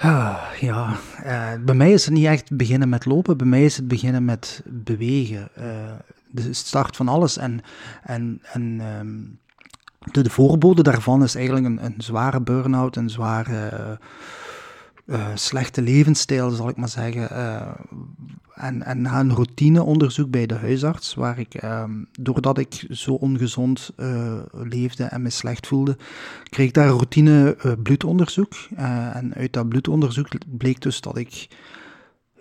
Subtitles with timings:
[0.00, 3.76] Ah, ja, eh, bij mij is het niet echt beginnen met lopen, bij mij is
[3.76, 5.48] het beginnen met bewegen.
[5.58, 5.64] Uh,
[6.30, 7.36] de start van alles.
[7.36, 7.60] En,
[8.02, 9.18] en, en ehm,
[10.12, 13.98] de, de voorbode daarvan is eigenlijk een, een zware burn-out, een zware
[15.10, 17.28] uh, slechte levensstijl, zal ik maar zeggen.
[17.32, 17.68] Uh,
[18.54, 21.84] en, en na een routineonderzoek bij de huisarts, waar ik, uh,
[22.20, 25.96] doordat ik zo ongezond uh, leefde en me slecht voelde,
[26.48, 28.54] kreeg ik daar een routine bloedonderzoek.
[28.76, 31.48] en uit dat bloedonderzoek bleek dus dat ik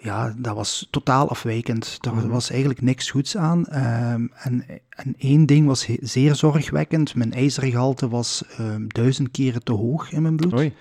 [0.01, 1.98] ja, dat was totaal afwijkend.
[2.01, 2.27] Er mhm.
[2.27, 3.65] was eigenlijk niks goeds aan.
[3.65, 7.15] Ehm, en, en één ding was zeer zorgwekkend.
[7.15, 10.54] Mijn ijzergehalte was um, duizend keren te hoog in mijn bloed.
[10.54, 10.73] Oei.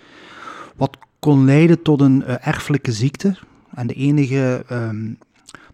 [0.76, 3.36] Wat kon leiden tot een uh, erfelijke ziekte.
[3.74, 5.18] En de enige um,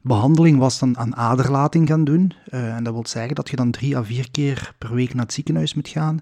[0.00, 2.32] behandeling was dan aan aderlating gaan doen.
[2.50, 5.24] Uh, en dat wil zeggen dat je dan drie à vier keer per week naar
[5.24, 6.18] het ziekenhuis moet gaan.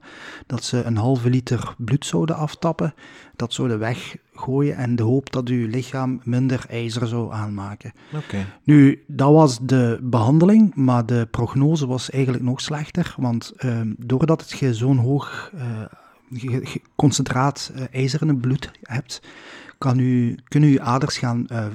[0.47, 2.95] Dat ze een halve liter bloed zouden aftappen.
[3.37, 7.93] Dat zouden weggooien en de hoop dat je lichaam minder ijzer zou aanmaken.
[8.15, 8.47] Okay.
[8.65, 13.15] Nu, dat was de behandeling, maar de prognose was eigenlijk nog slechter.
[13.17, 15.61] Want uh, doordat je zo'n hoog uh,
[16.97, 19.23] concentraat uh, ijzer in het bloed hebt,
[19.79, 21.67] kan u, kunnen uw aders gaan uh,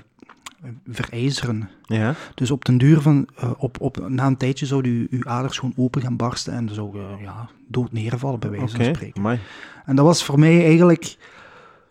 [0.88, 1.70] verijzeren.
[1.82, 2.16] Ja.
[2.36, 5.58] Dus op den duur van, uh, op, op, na een tijdje zouden uw, uw aders
[5.58, 9.18] gewoon open gaan barsten en zou uh, ja, dood neervallen, bij wijze van spreken.
[9.18, 9.40] Amai.
[9.86, 11.18] En dat was voor mij eigenlijk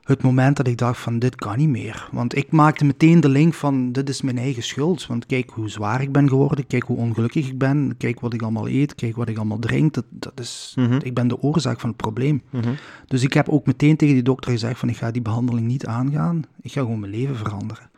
[0.06, 2.08] het moment dat ik dacht van dit kan niet meer.
[2.12, 5.06] Want ik maakte meteen de link van dit is mijn eigen schuld.
[5.06, 8.42] Want kijk hoe zwaar ik ben geworden, kijk hoe ongelukkig ik ben, kijk wat ik
[8.42, 9.94] allemaal eet, kijk wat ik allemaal drink.
[9.94, 10.98] Dat, dat is, mm -hmm.
[11.02, 12.42] Ik ben de oorzaak van het probleem.
[12.50, 12.74] Mm -hmm.
[13.06, 15.86] Dus ik heb ook meteen tegen die dokter gezegd van ik ga die behandeling niet
[15.86, 16.42] aangaan.
[16.60, 17.90] Ik ga gewoon mijn leven veranderen.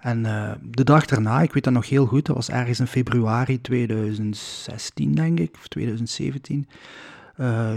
[0.00, 2.86] En uh, de dag daarna, ik weet dat nog heel goed, dat was ergens in
[2.86, 6.68] februari 2016, denk ik, of 2017.
[7.40, 7.70] Uh,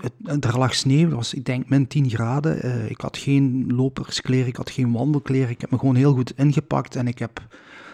[0.00, 2.66] het, er lag sneeuw, dat was ik denk min 10 graden.
[2.66, 5.50] Uh, ik had geen loperskleren, ik had geen wandelkleren.
[5.50, 7.46] Ik heb me gewoon heel goed ingepakt en ik heb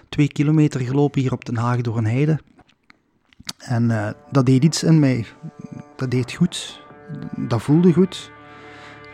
[0.08, 2.40] twee kilometer gelopen hier op Den Haag door een heide.
[3.58, 5.26] En dat deed iets in mij.
[5.96, 6.82] Dat deed goed.
[7.36, 8.30] Dat voelde goed.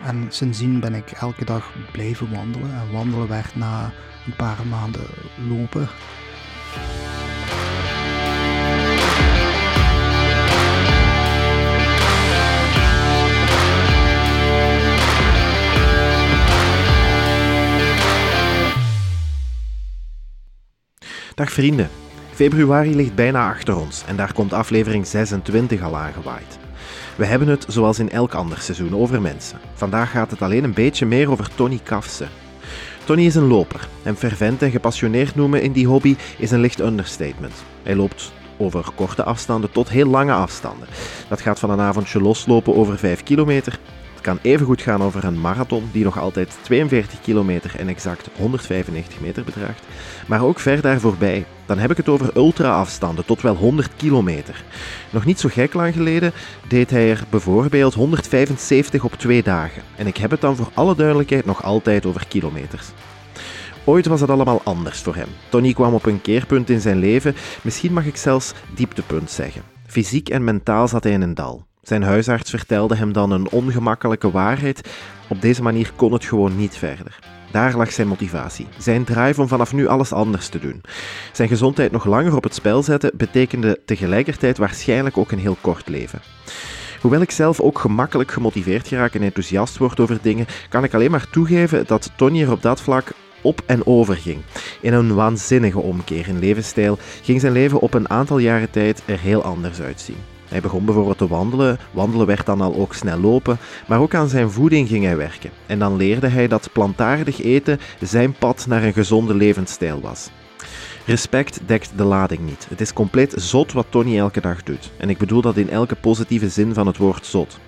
[0.02, 2.74] En sindsdien ben ik elke dag blijven wandelen.
[2.74, 3.92] En wandelen werd na
[4.26, 5.06] een paar maanden
[5.48, 5.88] lopen.
[21.36, 21.88] Dag vrienden.
[22.32, 26.58] Februari ligt bijna achter ons en daar komt aflevering 26 al aangewaaid.
[27.16, 29.58] We hebben het, zoals in elk ander seizoen, over mensen.
[29.74, 32.26] Vandaag gaat het alleen een beetje meer over Tony Kafse.
[33.04, 33.88] Tony is een loper.
[34.02, 37.64] Hem fervent en gepassioneerd noemen in die hobby is een licht understatement.
[37.82, 40.88] Hij loopt over korte afstanden tot heel lange afstanden.
[41.28, 43.78] Dat gaat van een avondje loslopen over 5 kilometer
[44.26, 49.44] kan evengoed gaan over een marathon die nog altijd 42 kilometer en exact 195 meter
[49.44, 49.82] bedraagt,
[50.26, 51.44] maar ook ver daar voorbij.
[51.66, 54.64] Dan heb ik het over ultra-afstanden tot wel 100 kilometer.
[55.10, 56.32] Nog niet zo gek lang geleden
[56.68, 59.82] deed hij er bijvoorbeeld 175 op twee dagen.
[59.96, 62.86] En ik heb het dan voor alle duidelijkheid nog altijd over kilometers.
[63.84, 65.28] Ooit was het allemaal anders voor hem.
[65.48, 69.62] Tony kwam op een keerpunt in zijn leven, misschien mag ik zelfs dieptepunt zeggen.
[69.86, 71.65] Fysiek en mentaal zat hij in een dal.
[71.86, 74.90] Zijn huisarts vertelde hem dan een ongemakkelijke waarheid.
[75.28, 77.18] Op deze manier kon het gewoon niet verder.
[77.50, 80.82] Daar lag zijn motivatie, zijn drive om vanaf nu alles anders te doen.
[81.32, 85.88] Zijn gezondheid nog langer op het spel zetten betekende tegelijkertijd waarschijnlijk ook een heel kort
[85.88, 86.20] leven.
[87.00, 91.10] Hoewel ik zelf ook gemakkelijk gemotiveerd geraak en enthousiast word over dingen, kan ik alleen
[91.10, 94.42] maar toegeven dat Tony er op dat vlak op en over ging.
[94.80, 99.18] In een waanzinnige omkeer in levensstijl ging zijn leven op een aantal jaren tijd er
[99.18, 100.35] heel anders uitzien.
[100.48, 104.28] Hij begon bijvoorbeeld te wandelen, wandelen werd dan al ook snel lopen, maar ook aan
[104.28, 105.50] zijn voeding ging hij werken.
[105.66, 110.30] En dan leerde hij dat plantaardig eten zijn pad naar een gezonde levensstijl was.
[111.06, 112.66] Respect dekt de lading niet.
[112.68, 114.90] Het is compleet zot wat Tony elke dag doet.
[114.96, 117.58] En ik bedoel dat in elke positieve zin van het woord zot.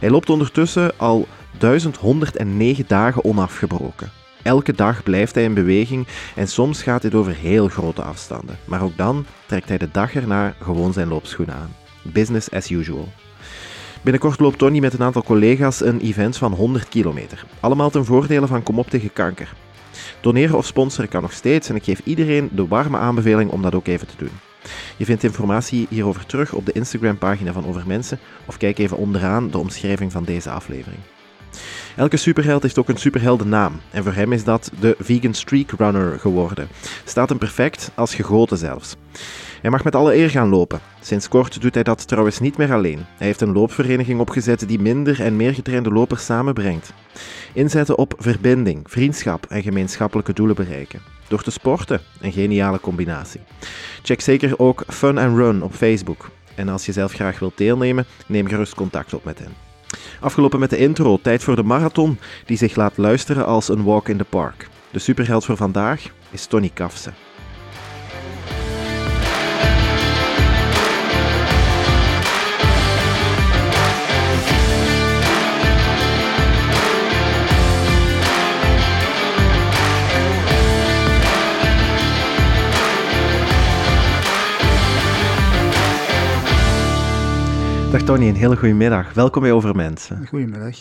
[0.00, 1.26] Hij loopt ondertussen al
[1.58, 4.10] 1109 dagen onafgebroken.
[4.42, 8.58] Elke dag blijft hij in beweging en soms gaat dit over heel grote afstanden.
[8.64, 11.81] Maar ook dan trekt hij de dag erna gewoon zijn loopschoenen aan.
[12.02, 13.08] Business as usual.
[14.02, 17.44] Binnenkort loopt Tony met een aantal collega's een event van 100 kilometer.
[17.60, 19.52] Allemaal ten voordele van Kom op tegen kanker.
[20.20, 23.74] Doneren of sponsoren kan nog steeds en ik geef iedereen de warme aanbeveling om dat
[23.74, 24.30] ook even te doen.
[24.96, 29.50] Je vindt informatie hierover terug op de Instagram-pagina van Over Mensen of kijk even onderaan
[29.50, 31.00] de omschrijving van deze aflevering.
[31.96, 36.18] Elke superheld heeft ook een superheldennaam en voor hem is dat de Vegan Streak Runner
[36.18, 36.68] geworden.
[37.04, 38.96] Staat hem perfect als gegoten zelfs.
[39.62, 40.80] Hij mag met alle eer gaan lopen.
[41.00, 42.98] Sinds kort doet hij dat trouwens niet meer alleen.
[43.16, 46.92] Hij heeft een loopvereniging opgezet die minder en meer getrainde lopers samenbrengt.
[47.52, 51.00] Inzetten op verbinding, vriendschap en gemeenschappelijke doelen bereiken.
[51.28, 53.40] Door te sporten, een geniale combinatie.
[54.02, 56.30] Check zeker ook Fun and Run op Facebook.
[56.54, 59.52] En als je zelf graag wilt deelnemen, neem gerust contact op met hen.
[60.20, 64.08] Afgelopen met de intro, tijd voor de marathon, die zich laat luisteren als een walk
[64.08, 64.68] in the park.
[64.90, 67.10] De superheld voor vandaag is Tony Kafse.
[87.92, 89.12] Dag Tony, een hele goede middag.
[89.12, 90.26] Welkom bij Over Mensen.
[90.26, 90.76] Goedemiddag.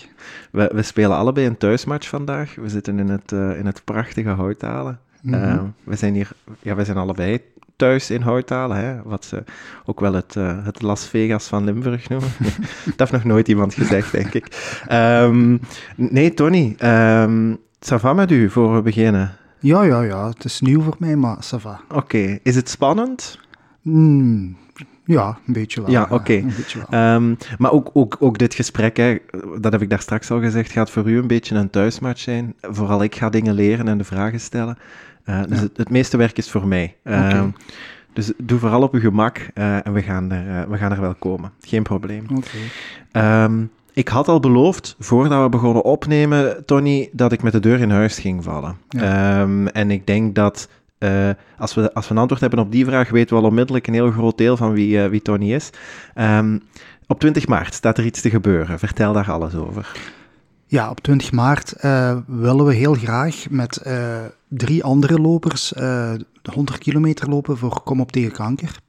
[0.52, 2.56] We, we spelen allebei een thuismatch vandaag.
[2.56, 5.00] We zitten in het, uh, in het prachtige Houthalen.
[5.22, 5.44] Mm -hmm.
[5.44, 6.30] uh, we zijn hier,
[6.60, 7.42] ja, we zijn allebei
[7.76, 9.44] thuis in Houthalen, hè, wat ze
[9.86, 12.30] ook wel het, uh, het Las Vegas van Limburg noemen.
[12.96, 14.76] dat heeft nog nooit iemand gezegd, denk ik.
[14.92, 15.60] Um,
[15.96, 19.36] nee, Tony, um, ça va met u voor we beginnen?
[19.60, 20.28] Ja, ja, ja.
[20.28, 21.82] Het is nieuw voor mij, maar ça va.
[21.90, 21.98] Oké.
[21.98, 22.40] Okay.
[22.44, 23.40] Is het spannend?
[23.82, 24.58] Mm,
[25.06, 25.92] ja, een beetje wel.
[25.92, 26.44] Ja, oké.
[26.90, 27.16] Okay.
[27.16, 29.18] Um, maar ook, ook, ook dit gesprek, hè,
[29.60, 32.54] dat heb ik daar straks al gezegd, gaat voor u een beetje een thuismatch zijn.
[32.62, 34.78] Vooral ik ga dingen leren en de vragen stellen.
[35.26, 35.64] Uh, dus ja.
[35.64, 36.96] het, het, meeste werk is voor mij.
[37.06, 37.38] Okay.
[37.38, 37.56] Um,
[38.14, 41.02] dus doe vooral op uw gemak uh, en we gaan, er, uh, we gaan er
[41.02, 41.52] wel komen.
[41.62, 42.26] Geen probleem.
[43.12, 43.44] Okay.
[43.44, 47.80] Um, ik had al beloofd, voordat we begonnen opnemen, Tony, dat ik met de deur
[47.80, 48.78] in huis ging vallen.
[48.90, 49.48] Ja.
[49.74, 50.70] en ik denk dat
[51.04, 53.88] uh, als, we, als we een antwoord hebben op die vraag, weten we al onmiddellijk
[53.88, 55.70] een heel groot deel van wie, uh, wie Tony is.
[56.16, 56.62] Um,
[57.08, 58.80] op 20 maart staat er iets te gebeuren.
[58.80, 59.92] Vertel daar alles over.
[60.66, 63.82] Ja, op 20 maart uh, willen we heel graag met
[64.48, 68.80] drie andere lopers de 100 kilometer lopen voor Kom op tegen kanker.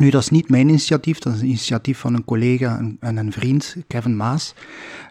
[0.00, 3.16] Nu, dat is niet mijn initiatief, dat is een initiatief van een collega en, en
[3.16, 4.54] een vriend, Kevin Maas.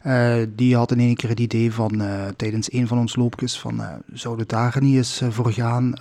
[0.05, 3.59] Uh, die had in één keer het idee van, uh, tijdens een van ons loopjes,
[3.59, 5.93] van uh, zouden we daar niet eens voor gaan,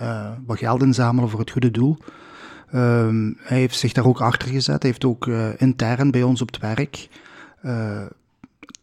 [0.45, 1.97] wat geld inzamelen voor het goede doel.
[2.75, 5.27] Um, hij heeft zich daar ook achter gezet, hij heeft ook
[5.57, 7.07] intern bij ons op het werk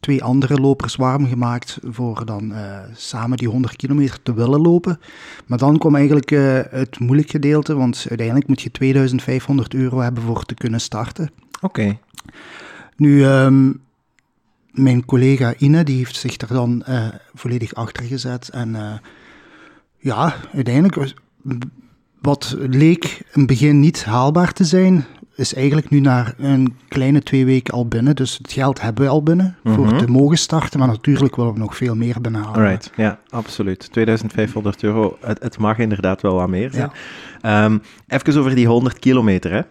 [0.00, 5.00] twee andere lopers warm gemaakt voor dan uh, samen die 100 kilometer te willen lopen.
[5.46, 10.22] Maar dan kwam eigenlijk uh, het moeilijk gedeelte, want uiteindelijk moet je 2500 euro hebben
[10.22, 11.30] voor te kunnen starten.
[11.60, 11.80] Oké.
[11.80, 11.98] Okay.
[12.96, 13.80] Nu, um,
[14.70, 18.48] mijn collega Ine, die heeft zich er dan uh, volledig achter gezet.
[18.48, 19.00] En
[19.98, 21.14] ja, uiteindelijk,
[22.20, 25.06] wat leek in het begin niet haalbaar te zijn,
[25.38, 28.16] is eigenlijk nu na een kleine twee weken al binnen.
[28.16, 29.88] Dus het geld hebben we al binnen mm -hmm.
[29.88, 30.78] voor te mogen starten.
[30.78, 32.68] Maar natuurlijk willen we nog veel meer binnenhalen.
[32.68, 33.92] Right, ja, absoluut.
[33.92, 36.90] 2500 euro, het, het, mag inderdaad wel wat meer zijn.
[37.40, 37.64] Ja.
[37.64, 39.62] Um, even over die 100 kilometer, hè.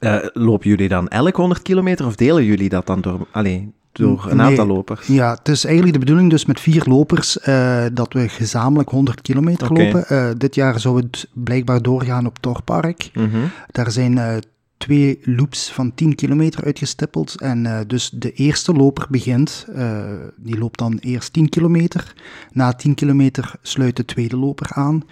[0.00, 3.26] Uh, lopen jullie dan elk 100 kilometer of delen jullie dat dan door...
[3.30, 5.06] Allee, door een nee, aantal lopers.
[5.06, 9.22] Ja, het is eigenlijk de bedoeling dus met vier lopers uh, dat we gezamenlijk 100
[9.22, 9.84] kilometer okay.
[9.84, 10.04] lopen.
[10.10, 13.10] Uh, dit jaar zou het blijkbaar doorgaan op Torpark.
[13.14, 13.50] Mm -hmm.
[13.70, 14.36] Daar zijn uh,
[14.82, 17.40] twee loops van 10 kilometer uitgestippeld.
[17.40, 20.02] En uh, dus de eerste loper begint, uh,
[20.36, 22.14] die loopt dan eerst 10 kilometer.
[22.52, 25.02] Na 10 kilometer sluit de tweede loper aan.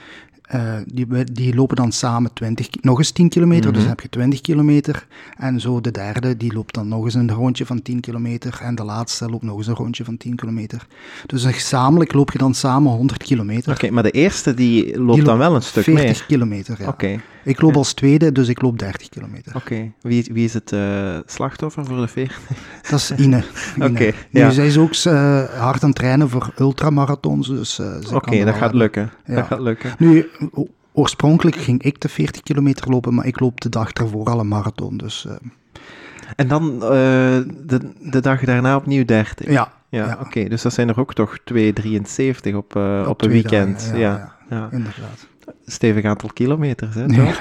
[0.54, 3.74] Uh, die, die lopen dan samen 20, nog eens 10 kilometer, mm -hmm.
[3.74, 5.06] dus dan heb je 20 kilometer.
[5.36, 8.58] En zo de derde, die loopt dan nog eens een rondje van 10 kilometer.
[8.62, 10.86] En de laatste loopt nog eens een rondje van 10 kilometer.
[11.26, 13.70] Dus gezamenlijk loop je dan samen 100 kilometer.
[13.70, 16.04] Oké, okay, maar de eerste die loopt die dan wel een stuk 40 mee?
[16.04, 16.88] 40 kilometer, ja.
[16.88, 17.04] Oké.
[17.04, 17.20] Okay.
[17.44, 19.56] Ik loop als tweede, dus ik loop 30 kilometer.
[19.56, 19.72] Oké.
[19.72, 19.92] Okay.
[20.00, 22.38] Wie, wie is het uh, slachtoffer voor de 40?
[22.90, 23.36] Dat is Ine.
[23.76, 23.90] Oké.
[23.90, 24.46] Okay, ja.
[24.46, 27.48] Nu, zij is ook uh, hard aan het trainen voor ultramarathons.
[27.48, 29.10] Dus, uh, Oké, okay, dat gaat lukken.
[29.24, 29.34] Ja.
[29.34, 29.94] Dat gaat lukken.
[29.98, 30.28] Nu,
[30.92, 34.48] oorspronkelijk ging ik de 40 kilometer lopen, maar ik loop de dag ervoor al een
[34.48, 34.96] marathon.
[34.96, 35.26] Dus.
[36.36, 39.50] En dan de, de dag daarna opnieuw 30?
[39.50, 39.72] Ja.
[39.88, 40.18] Ja, ja.
[40.20, 40.48] oké.
[40.48, 43.80] Dus dat zijn er ook toch 2,73 op, op, op een weekend.
[43.80, 45.28] Dagen, ja, ja, ja, ja, inderdaad.
[45.66, 47.06] Stevig aantal kilometers, hè?
[47.06, 47.40] Toch?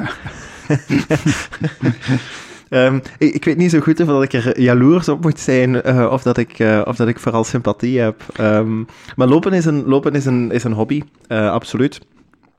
[2.69, 5.87] Um, ik, ik, weet niet zo goed of dat ik er jaloers op moet zijn
[5.87, 8.21] uh, of, dat ik, uh, of dat ik vooral sympathie heb.
[8.39, 12.01] Um, maar lopen is een, lopen is een, is een hobby, uh, absoluut.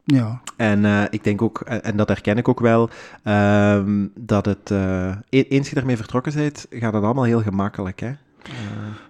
[0.05, 0.41] Ja.
[0.57, 2.91] En uh, ik denk ook, en dat herken ik ook wel,
[3.25, 8.11] um, dat het, uh, eens je ermee vertrokken bent, gaat het allemaal heel gemakkelijk, hè?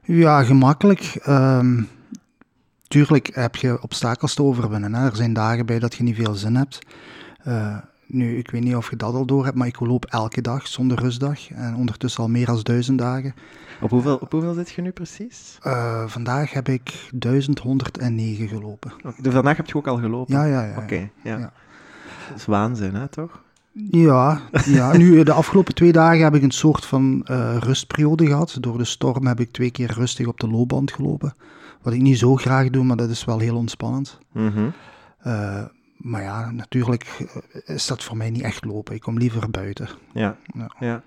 [0.03, 1.19] Ja, gemakkelijk.
[1.29, 1.89] Um,
[2.91, 4.95] tuurlijk heb je obstakels te overwinnen.
[4.95, 5.07] Hè?
[5.07, 6.79] Er zijn dagen bij dat je niet veel zin hebt.
[8.07, 10.67] nu, ik weet niet of je dat al door hebt, maar ik loop elke dag
[10.67, 11.51] zonder rustdag.
[11.51, 13.35] En ondertussen al meer dan duizend dagen.
[13.81, 15.59] Op hoeveel, op hoeveel zit je nu precies?
[15.67, 18.93] Uh, vandaag heb ik 1109 gelopen.
[19.23, 20.35] Dus vandaag heb je ook al gelopen?
[20.35, 20.71] Ja, ja, ja.
[20.71, 21.39] Oké, okay, ja.
[21.39, 21.53] ja.
[22.29, 23.43] Dat is waanzin, hè, toch?
[23.91, 28.57] Ja, ja, nu de afgelopen twee dagen heb ik een soort van uh, rustperiode gehad.
[28.61, 31.35] Door de storm heb ik twee keer rustig op de loopband gelopen.
[31.83, 34.19] Wat ik niet zo graag doe, maar dat is wel heel ontspannend.
[34.33, 34.69] Mhm.
[35.27, 35.65] Uh,
[35.97, 37.29] maar ja, natuurlijk
[37.65, 38.95] is dat voor mij niet echt lopen.
[38.95, 39.89] Ik kom liever buiten.
[40.13, 40.71] Ja, ja.
[40.79, 41.03] ja.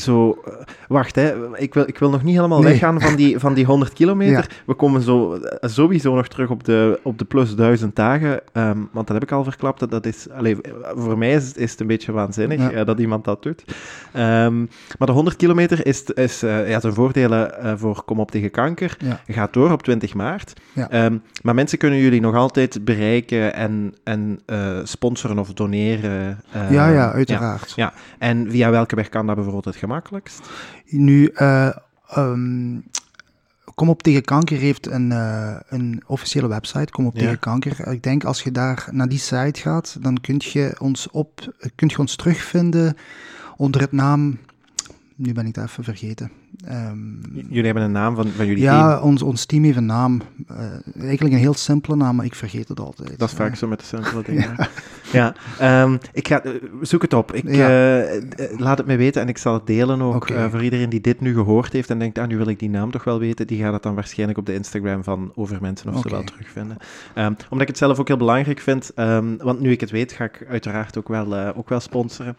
[0.00, 0.54] Zo, uh,
[0.88, 1.58] wacht, hè.
[1.58, 2.70] Ik, wil, ik wil nog niet helemaal nee.
[2.70, 4.46] weggaan van die, van die 100 kilometer.
[4.48, 4.56] Ja.
[4.66, 8.40] We komen zo, uh, sowieso nog terug op de, op de plus 1000 dagen.
[8.52, 9.80] Um, want dat heb ik al verklapt.
[9.80, 10.56] Dat, dat is, allez,
[10.94, 12.72] voor mij is, is het een beetje waanzinnig ja.
[12.72, 13.64] uh, dat iemand dat doet.
[14.16, 18.96] Um, maar de 100 kilometer is, is ja, zijn voordelen voor Kom op tegen kanker.
[19.26, 20.52] Gaat door op 20 maart.
[20.92, 24.40] Um, maar mensen kunnen jullie nog altijd bereiken en, en
[24.84, 26.40] sponsoren of doneren.
[26.70, 27.72] ja, ja, uiteraard.
[27.76, 30.50] Ja, En via welke weg kan dat bijvoorbeeld het gemakkelijkst?
[30.86, 31.76] Nu, uh,
[32.16, 32.84] um,
[33.74, 37.20] Kom op tegen kanker heeft een, uh, een officiële website, Kom op ja.
[37.20, 37.86] tegen kanker.
[37.86, 41.92] Ik denk als je daar naar die site gaat, dan kun je ons, op, kunt
[41.92, 42.96] je ons terugvinden
[43.56, 44.38] onder het naam
[45.16, 46.30] nu ben ik het even vergeten.
[46.70, 49.02] Um, jullie hebben een naam van, van jullie ja, team?
[49.02, 50.22] ons, ons team heeft een naam.
[50.50, 50.58] Uh,
[51.00, 53.18] eigenlijk een heel simpele naam, maar ik vergeet het altijd.
[53.18, 54.54] Dat is vaak zo met de simpele dingen.
[55.12, 56.42] ja, ja um, ik ga,
[56.80, 57.32] zoek het op.
[57.32, 57.68] Ik, ja.
[58.56, 60.50] laat het me weten en ik zal het delen ook okay.
[60.50, 62.90] voor iedereen die dit nu gehoord heeft en denkt, ah, nu wil ik die naam
[62.90, 63.46] toch wel weten.
[63.46, 66.10] Die gaat het dan waarschijnlijk op de Instagram van Over Mensen of okay.
[66.10, 66.76] zo wel terugvinden.
[67.14, 68.90] Um, omdat ik het zelf ook heel belangrijk vind,
[69.38, 72.36] want nu ik het weet, ga ik uiteraard ook wel, ook wel sponsoren.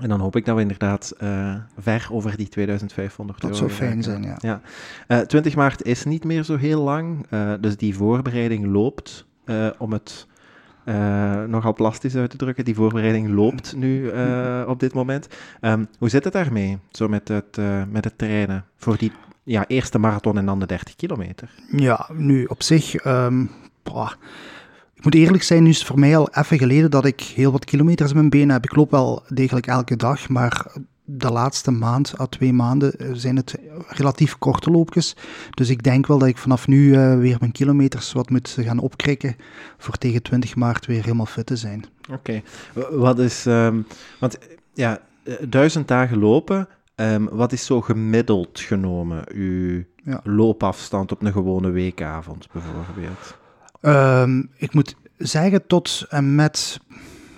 [0.00, 3.70] En dan hoop ik dat we inderdaad uh, ver over die 2500 dat euro Dat
[3.70, 4.36] zou fijn zijn, ja.
[4.40, 4.60] ja.
[5.08, 9.26] Uh, 20 maart is niet meer zo heel lang, uh, dus die voorbereiding loopt
[9.78, 10.26] om het
[11.46, 12.64] nogal plastisch uit te drukken.
[12.64, 14.10] Die voorbereiding loopt nu
[14.66, 15.28] op dit moment.
[15.60, 17.58] Um, hoe zit het daarmee, zo met het,
[17.90, 21.50] met het trainen voor die ja, eerste marathon en dan de 30 kilometer?
[21.70, 23.04] Ja, nu op zich...
[23.04, 23.50] Um,
[25.02, 27.52] ik moet eerlijk zijn, nu is het voor mij al even geleden dat ik heel
[27.52, 28.64] wat kilometers in mijn benen heb.
[28.64, 30.72] Ik loop wel degelijk elke dag, maar
[31.04, 33.54] de laatste maand à twee maanden zijn het
[33.88, 35.16] relatief korte loopjes.
[35.50, 38.78] Dus ik denk wel dat ik vanaf nu uh, weer mijn kilometers wat moet gaan
[38.78, 39.36] opkrikken
[39.78, 41.84] voor tegen 20 maart weer helemaal fit te zijn.
[42.10, 42.42] Oké,
[42.74, 42.90] okay.
[42.98, 43.86] wat is, um,
[44.20, 44.38] want
[44.74, 45.00] ja,
[45.40, 50.20] duizend dagen lopen, um, wat is zo gemiddeld genomen uw ja.
[50.24, 53.40] loopafstand op een gewone weekavond bijvoorbeeld?
[53.82, 56.80] Um, ik moet zeggen, tot en met,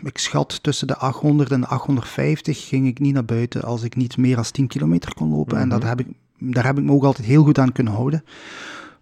[0.03, 3.97] ik schat tussen de 800 en de 850 ging ik niet naar buiten als ik
[3.97, 5.57] niet meer dan 10 kilometer kon lopen.
[5.57, 5.73] Mm -hmm.
[5.73, 6.07] En dat heb ik,
[6.39, 8.25] daar heb ik me ook altijd heel goed aan kunnen houden.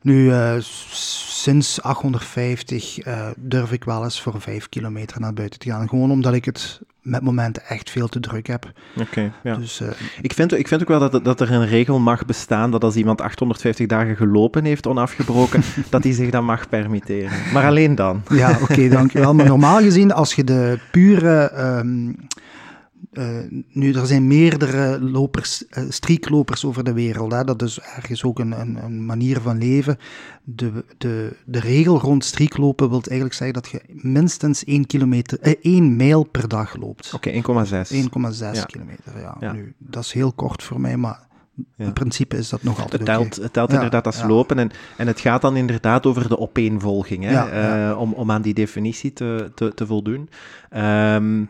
[0.03, 5.71] Nu, uh, sinds 850 uh, durf ik wel eens voor 5 kilometer naar buiten te
[5.71, 5.89] gaan.
[5.89, 8.73] Gewoon omdat ik het met momenten echt veel te druk heb.
[8.97, 9.57] Oké, okay, ja.
[9.57, 9.89] Dus, uh,
[10.21, 12.97] ik, vind, ik vind ook wel dat, dat er een regel mag bestaan dat als
[12.97, 17.31] iemand 850 dagen gelopen heeft onafgebroken, dat hij zich dat mag permitteren.
[17.53, 18.23] Maar alleen dan.
[18.29, 19.35] Ja, oké, okay, dankjewel.
[19.35, 21.53] Maar normaal gezien, als je de pure...
[21.59, 22.17] Um,
[23.13, 23.39] uh,
[23.69, 27.33] nu, er zijn meerdere lopers, uh, streaklopers over de wereld.
[27.33, 27.45] Hè.
[27.45, 29.99] Dat is ergens ook een, een, een, manier van leven.
[30.45, 35.55] De, de, de regel rond streaklopen wil eigenlijk zeggen dat je minstens 1, kilometer, eh,
[35.63, 37.13] 1 mijl per dag loopt.
[37.15, 37.93] Oké, okay, 1,6.
[37.93, 38.65] 1,6 ja.
[38.65, 39.37] kilometer, ja.
[39.41, 39.53] ja.
[39.53, 41.31] Nu, dat is heel kort voor mij, maar
[41.77, 41.85] ja.
[41.85, 43.43] In principe is dat nog altijd Het telt, okay.
[43.43, 44.27] het telt inderdaad als ja.
[44.27, 48.43] lopen en, en het gaat dan inderdaad over de opeenvolging, hè, uh, om, om aan
[48.43, 50.29] die definitie te, te, te voldoen.
[50.77, 51.49] Um,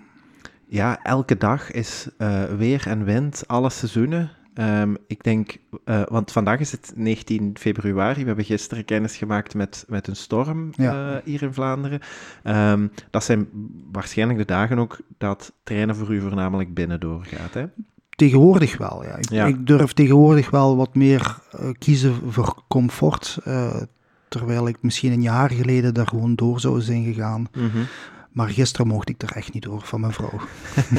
[0.72, 4.30] ja, elke dag is uh, weer en wind, alle seizoenen.
[4.54, 8.20] Um, ik denk, uh, want vandaag is het 19 februari.
[8.20, 11.14] We hebben gisteren kennis gemaakt met, met een storm ja.
[11.14, 12.00] uh, hier in Vlaanderen.
[12.44, 13.48] Um, dat zijn
[13.92, 17.54] waarschijnlijk de dagen ook dat trainen voor u voornamelijk binnen doorgaat.
[17.54, 17.64] Hè?
[18.10, 19.16] Tegenwoordig wel, ja.
[19.16, 19.46] Ik, ja.
[19.46, 21.38] ik durf tegenwoordig wel wat meer
[21.78, 23.38] kiezen voor comfort.
[24.28, 27.48] terwijl ik misschien een jaar geleden daar gewoon door zou zijn gegaan.
[27.52, 27.86] Mm -hmm.
[28.32, 30.40] Maar gisteren mocht ik er echt niet door van mijn vrouw.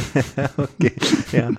[0.66, 0.92] Oké,
[1.32, 1.50] ja.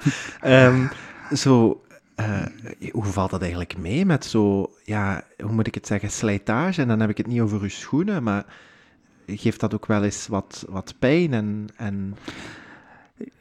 [0.66, 0.88] Um,
[1.32, 1.82] zo,
[2.16, 2.46] uh,
[2.92, 6.82] hoe valt dat eigenlijk mee met zo, ja, hoe moet ik het zeggen, slijtage?
[6.82, 8.44] En dan heb ik het niet over uw schoenen, maar
[9.26, 11.68] geeft dat ook wel eens wat, wat pijn en...
[11.76, 12.16] en...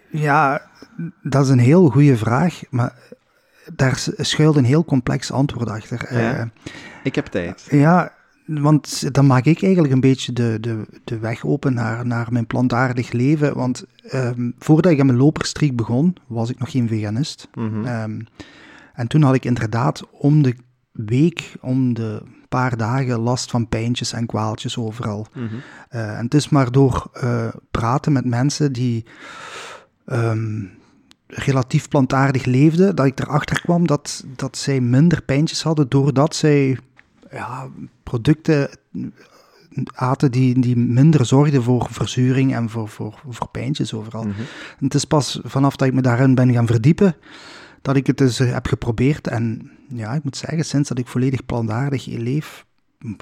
[0.10, 0.70] Ja,
[1.22, 2.96] dat is een heel goede vraag, maar
[3.74, 6.20] daar schuilt een heel complex antwoord achter.
[6.20, 6.46] Ja, uh,
[7.04, 7.68] ik heb tijd.
[7.70, 8.14] Ja,
[8.46, 12.48] want dan maak ik eigenlijk een beetje de, de, de weg open naar, naar mijn
[12.48, 13.56] plantaardig leven.
[13.56, 17.48] Want um, voordat ik aan mijn loperstreek begon, was ik nog geen veganist.
[17.54, 17.86] Mm -hmm.
[17.86, 18.28] um,
[18.94, 20.56] en toen had ik inderdaad om de
[20.92, 25.28] week, om de paar dagen last van pijntjes en kwaaltjes overal.
[25.34, 25.62] Mm -hmm.
[25.92, 29.06] uh, en het is maar door uh, praten met mensen die
[30.06, 30.72] um,
[31.28, 36.78] relatief plantaardig leefden, dat ik erachter kwam dat, dat zij minder pijntjes hadden doordat zij
[37.34, 37.70] ja,
[38.04, 38.70] producten
[39.94, 44.24] aten die, die minder zorgden voor verzuring en voor, voor, voor pijntjes overal.
[44.24, 44.40] Mhm.
[44.80, 47.16] En het is pas vanaf dat ik me daarin ben gaan verdiepen,
[47.82, 49.28] dat ik het dus eh, heb geprobeerd.
[49.28, 52.66] En ja, ik moet zeggen, sinds dat ik volledig plantaardig leef,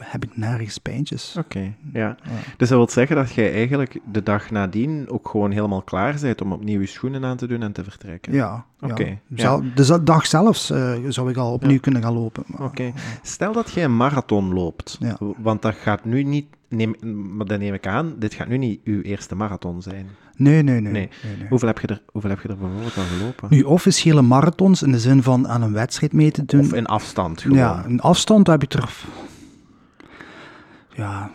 [0.03, 1.35] heb ik nergens pijntjes.
[1.37, 1.59] Oké,
[1.93, 1.99] ja.
[1.99, 2.15] Ja.
[2.57, 6.41] Dus dat wil zeggen dat jij eigenlijk de dag nadien ook gewoon helemaal klaar bent
[6.41, 8.33] om opnieuw je schoenen aan te doen en te vertrekken?
[8.33, 9.09] Ja, Oké, ja.
[9.09, 9.17] ja.
[9.35, 12.43] Zel- Dus dat dag zelfs eh, zou ik al opnieuw kunnen gaan lopen.
[12.59, 12.91] Oké.
[13.21, 15.17] Stel dat jij een marathon loopt, Ja.
[15.37, 16.95] want dat gaat nu niet, neem,
[17.37, 20.07] maar dat neem ik aan, dit gaat nu niet uw eerste marathon zijn.
[20.35, 20.91] Nee, nee, nee.
[20.91, 21.09] Nee.
[21.23, 21.47] nee, nee.
[21.49, 23.47] Hoeveel heb je er, hoeveel heb je er bijvoorbeeld al gelopen?
[23.49, 26.59] Nu, officiële marathons in de zin van aan een wedstrijd mee te doen.
[26.59, 27.57] Of in afstand gewoon?
[27.57, 28.89] Ja, een afstand heb ik er.
[31.01, 31.31] Ja,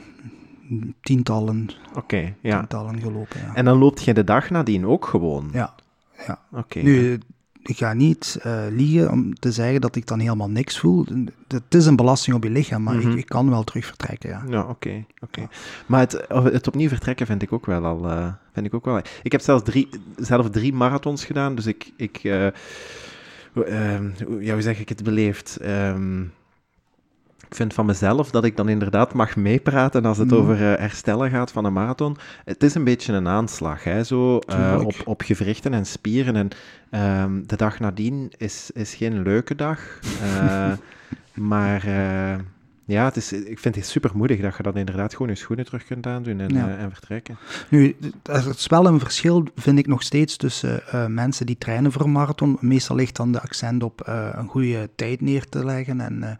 [1.03, 2.57] tientallen, Oké, ja.
[2.59, 3.41] tientallen gelopen.
[3.47, 3.55] Ja.
[3.55, 5.49] En dan loopt je de dag nadien ook gewoon?
[5.53, 5.75] ja,
[6.27, 6.39] ja.
[6.53, 6.79] Oké.
[6.79, 7.19] Nu,
[7.63, 11.07] ik ga niet eh, liegen om te zeggen dat ik dan helemaal niks voel.
[11.49, 13.11] Het is een belasting op je lichaam, maar Mhm.
[13.11, 14.29] ik, ik kan wel terug vertrekken.
[14.31, 14.43] Ja.
[14.49, 15.05] Ja, oké.
[15.21, 15.49] oké.
[15.87, 18.11] Maar het, het opnieuw vertrekken vind ik ook wel al.
[18.11, 19.01] eh, vind ik, ook wel.
[19.23, 21.93] Ik heb zelfs drie, zelf drie marathons gedaan, dus ik.
[21.97, 22.47] ik eh,
[23.53, 25.57] hoe, ehm, hoe- ja, hoe zeg ik het beleefd?
[25.57, 26.23] Ehm,
[27.49, 30.37] ik vind van mezelf dat ik dan inderdaad mag meepraten als het Mhm.
[30.37, 32.17] over eh, herstellen gaat van een marathon.
[32.45, 36.37] Het is een beetje een aanslag, hè, zo, eh, op, op gewrichten en spieren.
[36.37, 36.49] En
[36.91, 39.81] ehm, de dag nadien is, is geen leuke dag.
[40.23, 40.73] eh,
[41.51, 41.85] maar
[42.85, 45.65] ja, het is, ik vind het super moedig dat je dan inderdaad gewoon je schoenen
[45.65, 46.77] terug kunt aandoen en, Ja.
[46.77, 47.37] en vertrekken.
[47.69, 52.03] Nu, er is wel een verschil, vind ik nog steeds, tussen mensen die trainen voor
[52.03, 52.57] een marathon.
[52.61, 54.03] Meestal ligt dan de accent op
[54.35, 56.39] een goede tijd neer te leggen en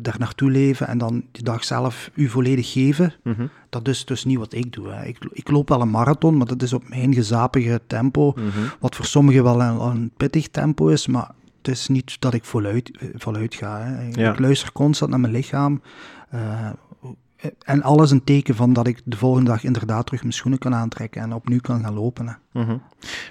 [0.00, 3.12] daar naartoe leven en dan die dag zelf u volledig geven.
[3.22, 4.88] Mhm, Dat is dus niet wat ik doe.
[4.88, 5.04] Hè.
[5.04, 8.32] Ik, ik loop wel een marathon, maar dat is op mijn gezapige tempo.
[8.36, 8.48] mhm.
[8.80, 12.44] Wat voor sommigen wel een, een pittig tempo is, maar het is niet dat ik
[12.44, 13.80] voluit, eh, voluit ga.
[13.80, 14.06] Hè.
[14.08, 14.32] Ik, Ja.
[14.32, 15.82] ik luister constant naar mijn lichaam.
[16.30, 16.68] eh,
[17.64, 20.74] en alles een teken van dat ik de volgende dag inderdaad terug mijn schoenen kan
[20.74, 22.26] aantrekken en opnieuw kan gaan lopen.
[22.28, 22.60] Hè.
[22.60, 22.76] Mhm.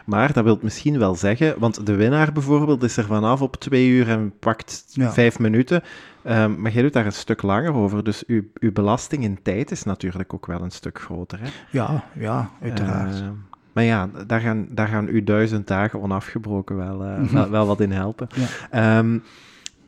[0.06, 3.88] Maar dat wil misschien wel zeggen, want de winnaar bijvoorbeeld is er vanaf op twee
[3.90, 5.12] uur en pakt Ja.
[5.12, 5.84] vijf minuten.
[6.24, 9.72] Ehm, maar jij doet daar een stuk langer over, dus uw, uw belasting in tijd
[9.72, 11.40] is natuurlijk ook wel een stuk groter.
[11.42, 11.48] Hè?
[11.72, 13.16] Ja, ja, uiteraard.
[13.16, 13.32] Ehm,
[13.74, 17.34] maar ja, daar gaan, daar gaan uw duizend dagen onafgebroken wel, eh, Mhm.
[17.34, 18.28] wel, wel wat in helpen.
[18.36, 19.00] Ja.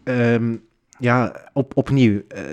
[0.03, 0.55] Ehm,
[0.99, 2.21] ja, op, opnieuw.
[2.27, 2.43] eh,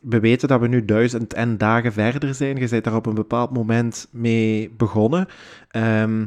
[0.00, 2.56] we weten dat we nu duizend en dagen verder zijn.
[2.56, 5.26] Je bent daar op een bepaald moment mee begonnen.
[5.70, 6.26] Ehm,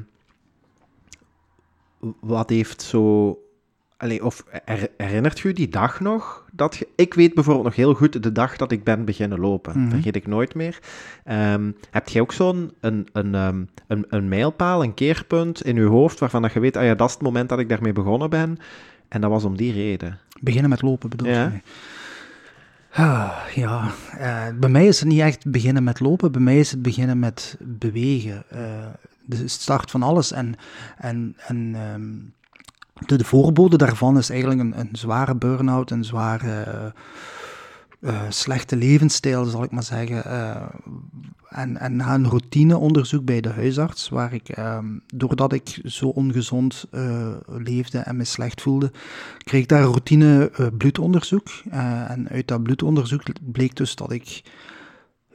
[2.19, 3.36] wat heeft zo...
[3.97, 6.45] Allee, of her- herinnert je je die dag nog?
[6.52, 9.80] Dat je, ik weet bijvoorbeeld nog heel goed de dag dat ik ben beginnen lopen.
[9.80, 9.89] Mhm.
[9.89, 10.80] Vergeet ik nooit meer.
[11.24, 15.82] Ehm, heb jij ook zo'n een, een, ehm, een, een mijlpaal, een keerpunt in je
[15.82, 18.30] hoofd waarvan dat je weet, ah ja, dat is het moment dat ik daarmee begonnen
[18.30, 18.58] ben.
[19.08, 20.19] En dat was om die reden.
[20.41, 21.43] Beginnen met lopen bedoel Ja.
[21.43, 21.62] je?
[22.93, 26.71] Ah, ja, eh, bij mij is het niet echt beginnen met lopen, bij mij is
[26.71, 28.43] het beginnen met bewegen.
[28.49, 28.60] Eh,
[29.25, 30.56] de start van alles en,
[30.97, 32.12] en, en ehm,
[33.06, 36.93] de, de voorbode daarvan is eigenlijk een, een zware burn-out, een zware
[38.01, 40.25] eh, slechte levensstijl, zal ik maar zeggen.
[40.25, 40.61] Eh,
[41.49, 46.85] en, en na een routineonderzoek bij de huisarts, waar ik, ehm, doordat ik zo ongezond
[46.91, 48.91] eh, leefde en me slecht voelde,
[49.37, 51.47] kreeg ik daar een routine bloedonderzoek.
[51.69, 54.41] En uit dat bloedonderzoek bleek dus dat ik,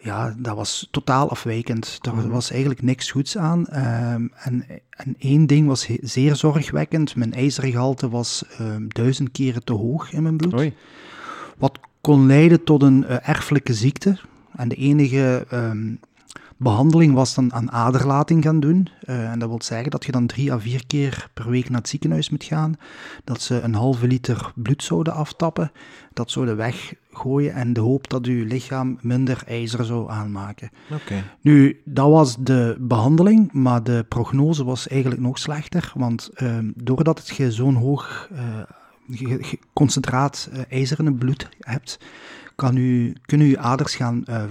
[0.00, 1.98] ja, dat was totaal afwijkend.
[2.02, 2.28] Er Mhm.
[2.28, 3.66] was eigenlijk niks goeds aan.
[3.66, 7.16] Ehm, en, en één ding was zeer zorgwekkend.
[7.16, 10.54] Mijn ijzergehalte was ehm, duizend keren te hoog in mijn bloed.
[10.54, 10.74] Oei.
[11.58, 14.18] Wat kon leiden tot een eh, erfelijke ziekte.
[14.56, 15.94] En de enige ehm,
[16.56, 18.88] behandeling was dan aan aderlating gaan doen.
[19.00, 21.78] Eh, en dat wil zeggen dat je dan drie à vier keer per week naar
[21.80, 22.74] het ziekenhuis moet gaan.
[23.24, 25.72] Dat ze een halve liter bloed zouden aftappen.
[26.12, 30.70] Dat zouden weggooien en de hoop dat je lichaam minder ijzer zou aanmaken.
[30.90, 31.24] Oké.
[31.40, 35.92] Nu, dat was de behandeling, maar de prognose was eigenlijk nog slechter.
[35.94, 38.40] Want ehm, doordat het je zo'n hoog eh,
[39.72, 41.98] concentraat eh, ijzer in het bloed hebt,
[42.54, 44.42] kan u, kunnen uw aders gaan eh,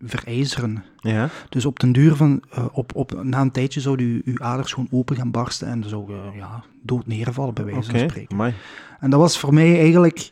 [0.00, 0.84] verijzeren.
[1.00, 1.28] Ja.
[1.48, 4.72] Dus op den duur van, eh, op, op, na een tijdje zouden uw, uw aders
[4.72, 8.32] gewoon open gaan barsten en zou ja, dood neervallen, bij wijze van spreken.
[8.32, 8.54] Amai.
[9.00, 10.30] En dat was voor mij eigenlijk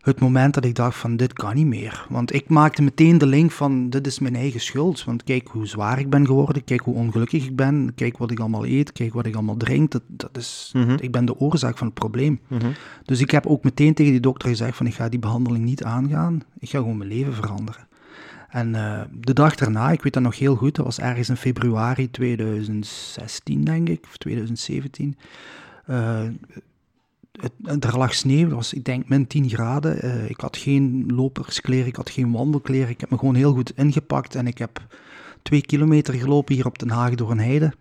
[0.00, 2.06] het moment dat ik dacht van dit kan niet meer.
[2.08, 5.04] Want ik maakte meteen de link van dit is mijn eigen schuld.
[5.04, 8.40] Want kijk hoe zwaar ik ben geworden, kijk hoe ongelukkig ik ben, kijk wat ik
[8.40, 9.90] allemaal eet, kijk wat ik allemaal drink.
[9.90, 10.96] Dat, dat is, Mhm.
[11.00, 12.40] Ik ben de oorzaak van het probleem.
[12.48, 12.70] Mhm.
[13.04, 15.84] Dus ik heb ook meteen tegen die dokter gezegd van ik ga die behandeling niet
[15.84, 16.42] aangaan.
[16.58, 17.88] Ik ga gewoon mijn leven veranderen.
[18.48, 21.36] En eh, de dag daarna, ik weet dat nog heel goed, dat was ergens in
[21.36, 25.16] februari 2016 denk ik, of 2017.
[25.86, 26.20] eh,
[27.40, 30.02] het, er lag sneeuw, het was ik denk min 10 graden.
[30.02, 32.88] Eh, ik had geen loperskleren, ik had geen wandelkleren.
[32.88, 34.86] Ik heb me gewoon heel goed ingepakt en ik heb
[35.42, 37.72] twee kilometer gelopen hier op Den Haag door een heide.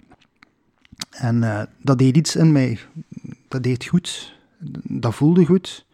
[1.09, 2.79] En eh, dat deed iets in mij.
[3.47, 4.37] Dat deed goed.
[4.83, 5.85] Dat voelde goed.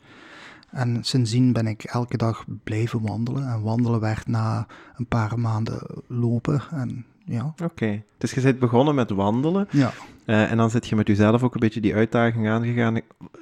[0.69, 3.47] En sindsdien ben ik elke dag blijven wandelen.
[3.47, 6.61] En wandelen werd na een paar maanden lopen.
[6.71, 7.53] En ja.
[7.63, 9.67] Oké, dus je bent begonnen met wandelen.
[9.71, 9.91] Ja.
[10.25, 12.99] Uh, en dan zit je met jezelf ook een beetje die uitdaging aangegaan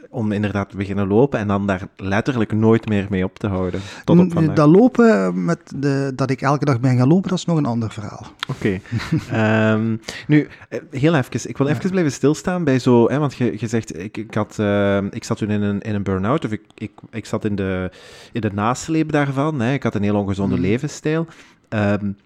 [0.09, 3.81] om inderdaad te beginnen lopen en dan daar letterlijk nooit meer mee op te houden.
[4.03, 4.55] Tot op vandaag.
[4.55, 7.65] Dat lopen, met de, dat ik elke dag ben gaan lopen, dat is nog een
[7.65, 8.25] ander verhaal.
[8.47, 8.51] Oké.
[8.51, 8.81] Okay.
[9.71, 13.33] um, ehm, nu, eh, heel even, ik wil even blijven stilstaan bij zo, hè, want
[13.33, 16.45] je, je zegt, ik, ik, had, uh, ik zat toen in een, in een burn-out,
[16.45, 17.91] of ik, ik, ik zat in de,
[18.31, 19.73] in de nasleep daarvan, hè.
[19.73, 20.61] ik had een heel ongezonde mm.
[20.61, 21.27] levensstijl.
[21.69, 22.17] Um,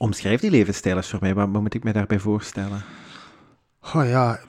[0.00, 2.82] omschrijf die levensstijl eens voor mij, wat, wat moet ik me daarbij voorstellen?
[3.94, 4.40] Oh ja,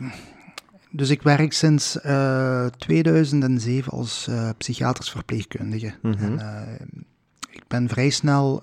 [0.90, 5.94] dus ik werk sinds uh, eh, 2007 als uh, psychiatrisch verpleegkundige.
[6.02, 6.38] Mm -hmm.
[6.40, 6.46] en,
[6.90, 7.02] uh,
[7.50, 8.60] ik ben vrij snel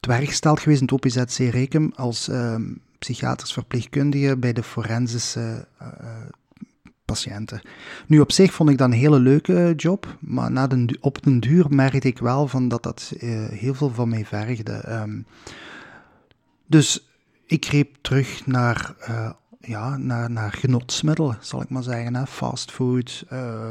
[0.00, 2.62] te werk gesteld geweest in het OPZC Rekem als ehm,
[2.98, 5.66] psychiatrisch verpleegkundige bij de forensische
[7.04, 7.60] patiënten.
[8.06, 11.40] Nu op zich vond ik dat een hele leuke job, maar na de, op den
[11.40, 13.12] duur merkte ik wel van dat dat
[13.50, 14.84] heel veel van mij vergde.
[14.88, 15.26] Um,
[16.72, 17.08] dus
[17.46, 18.94] ik greep terug naar
[19.62, 22.14] ja, naar, naar genotsmiddelen, zal ik maar zeggen.
[22.14, 22.26] Hè.
[22.26, 23.70] Fastfood, uh,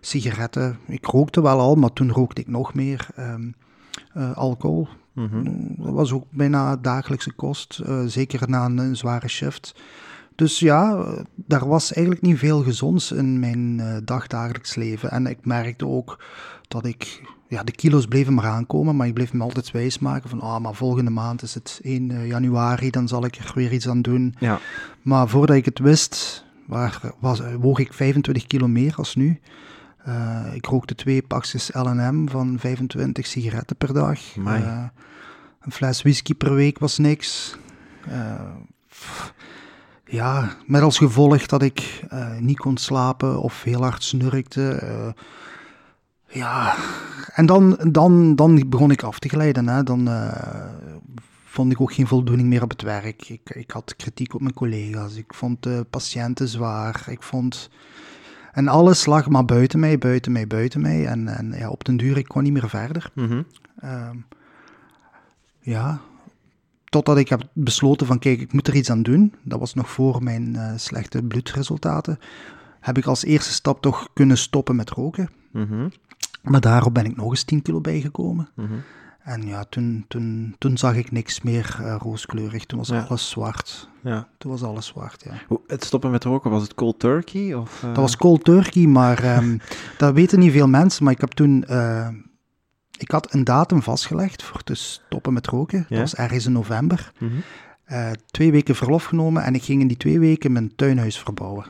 [0.00, 0.78] sigaretten.
[0.86, 3.06] Ik rookte wel al, maar toen rookte ik nog meer.
[3.18, 3.54] Um,
[4.16, 4.88] uh, alcohol.
[5.12, 5.44] Mhm.
[5.76, 9.74] Dat was ook bijna dagelijkse kost, zeker na een, een, zware shift.
[10.34, 15.10] Dus ja, daar was eigenlijk niet veel gezonds in mijn dagdagelijks leven.
[15.10, 16.24] En ik merkte ook
[16.68, 20.40] dat ik ja, de kilo's bleven maar aankomen, maar ik bleef me altijd wijsmaken van,
[20.40, 23.88] ah, maar volgende maand is het 1 eh, januari, dan zal ik er weer iets
[23.88, 24.34] aan doen.
[24.38, 24.58] Ja.
[25.02, 29.40] Maar voordat ik het wist, waar, was, woog ik 25 kilo meer als nu.
[30.08, 34.36] Uh, ik rookte twee pakjes L&M van 25 sigaretten per dag.
[34.36, 34.84] Uh,
[35.60, 37.56] een fles whisky per week was niks.
[40.04, 42.04] ja, met als gevolg dat ik
[42.40, 45.14] niet kon slapen of heel hard snurkte.
[46.28, 46.76] Ja,
[47.34, 49.68] en dan, dan, dan begon ik af te glijden.
[49.68, 49.82] Hè.
[49.82, 50.32] Dan uh,
[51.44, 53.28] vond ik ook geen voldoening meer op het werk.
[53.28, 55.16] Ik, ik had kritiek op mijn collega's.
[55.16, 57.06] Ik vond de patiënten zwaar.
[57.08, 57.70] Ik vond...
[58.52, 61.06] En alles lag maar buiten mij, buiten mij, buiten mij.
[61.06, 63.10] En, en ja, op den duur, ik kon niet meer verder.
[63.14, 63.46] Mm -hmm.
[63.84, 64.10] uh,
[65.60, 66.00] ja,
[66.84, 69.34] totdat ik heb besloten van, kijk, ik moet er iets aan doen.
[69.42, 72.18] Dat was nog voor mijn uh, slechte bloedresultaten.
[72.80, 75.30] Heb ik als eerste stap toch kunnen stoppen met roken.
[75.52, 75.90] Mm -hmm.
[76.42, 78.48] Maar daarop ben ik nog eens 10 kilo bijgekomen.
[78.54, 78.82] Mm -hmm.
[79.28, 82.64] En ja, toen, toen, toen zag ik niks meer uh, rooskleurig.
[82.64, 83.88] Toen was alles zwart.
[84.02, 84.28] Ja.
[84.38, 85.56] Toen was alles zwart, ja.
[85.66, 87.54] Het stoppen met roken, was het cold turkey?
[87.54, 87.88] Of, uh...
[87.88, 89.60] Dat was cold turkey, maar um,
[89.98, 91.04] dat weten niet veel mensen.
[91.04, 91.64] Maar ik heb toen...
[91.70, 92.08] Uh,
[92.98, 95.86] ik had een datum vastgelegd voor te stoppen met roken.
[95.88, 97.12] Dat was ergens in november.
[97.18, 98.14] Mm -hmm.
[98.30, 101.66] twee weken verlof genomen en ik ging in die twee weken mijn tuinhuis verbouwen.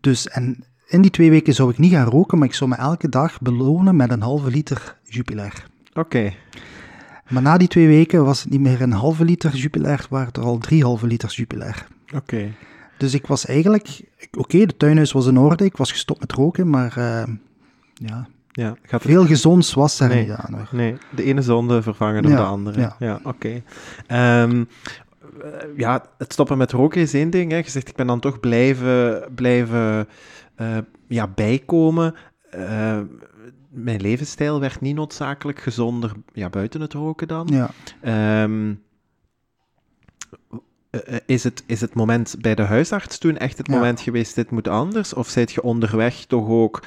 [0.00, 2.76] Dus, en in die twee weken zou ik niet gaan roken, maar ik zou me
[2.76, 5.66] elke dag belonen met een halve liter Jupiler.
[5.94, 6.32] Oké.
[7.28, 10.42] Maar na die twee weken was het niet meer een halve liter Jupiler, waren er
[10.42, 11.86] al drie halve liters Jupiler.
[12.14, 12.52] Oké.
[12.96, 14.00] Dus ik was eigenlijk...
[14.38, 17.22] Oké, de tuinhuis was in orde, ik was gestopt met roken, maar uh,
[17.94, 18.26] ja...
[18.56, 20.68] Ja, gaat Veel gezonds was er niet aan.
[20.70, 22.80] Nee, de ene zonde vervangen door de andere.
[22.80, 23.62] Ja, ja oké.
[24.08, 24.42] Okay.
[24.42, 24.68] Um,
[25.38, 27.50] ehm, ja, het stoppen met roken is één ding.
[27.50, 27.56] Hè.
[27.56, 30.08] Je zegt, ik ben dan toch blijven, blijven
[30.56, 32.14] uh, ja, bijkomen.
[32.54, 33.00] Uh,
[33.68, 37.48] mijn levensstijl werd niet noodzakelijk gezonder ja, buiten het roken dan.
[37.50, 37.70] Ja.
[38.42, 38.84] Um,
[41.26, 44.68] is, het, is het moment bij de huisarts toen echt het moment geweest, dit moet
[44.68, 45.14] anders?
[45.14, 46.82] Of zijt je onderweg toch ook...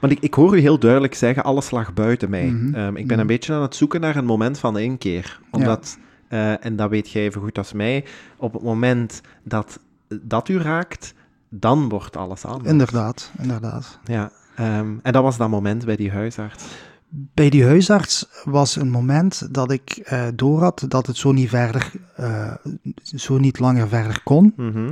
[0.00, 2.46] Want ik, ik hoor u heel duidelijk zeggen, alles lag buiten mij.
[2.46, 2.74] Mm -hmm.
[2.74, 3.32] um, ik ben een mhm.
[3.34, 5.40] beetje aan het zoeken naar een moment van inkeer.
[5.50, 6.52] Omdat, ja.
[6.52, 8.04] uh, en dat weet jij even goed als mij,
[8.36, 9.80] op het moment dat
[10.22, 11.14] dat u raakt,
[11.48, 12.70] dan wordt alles anders.
[12.70, 13.98] Inderdaad, inderdaad.
[14.04, 16.64] Ja, um, en dat was dat moment bij die huisarts?
[17.10, 21.48] Bij die huisarts was een moment dat ik uh, door had dat het zo niet
[21.48, 22.54] verder, uh,
[23.02, 24.52] zo niet langer verder kon.
[24.56, 24.90] Mm -hmm.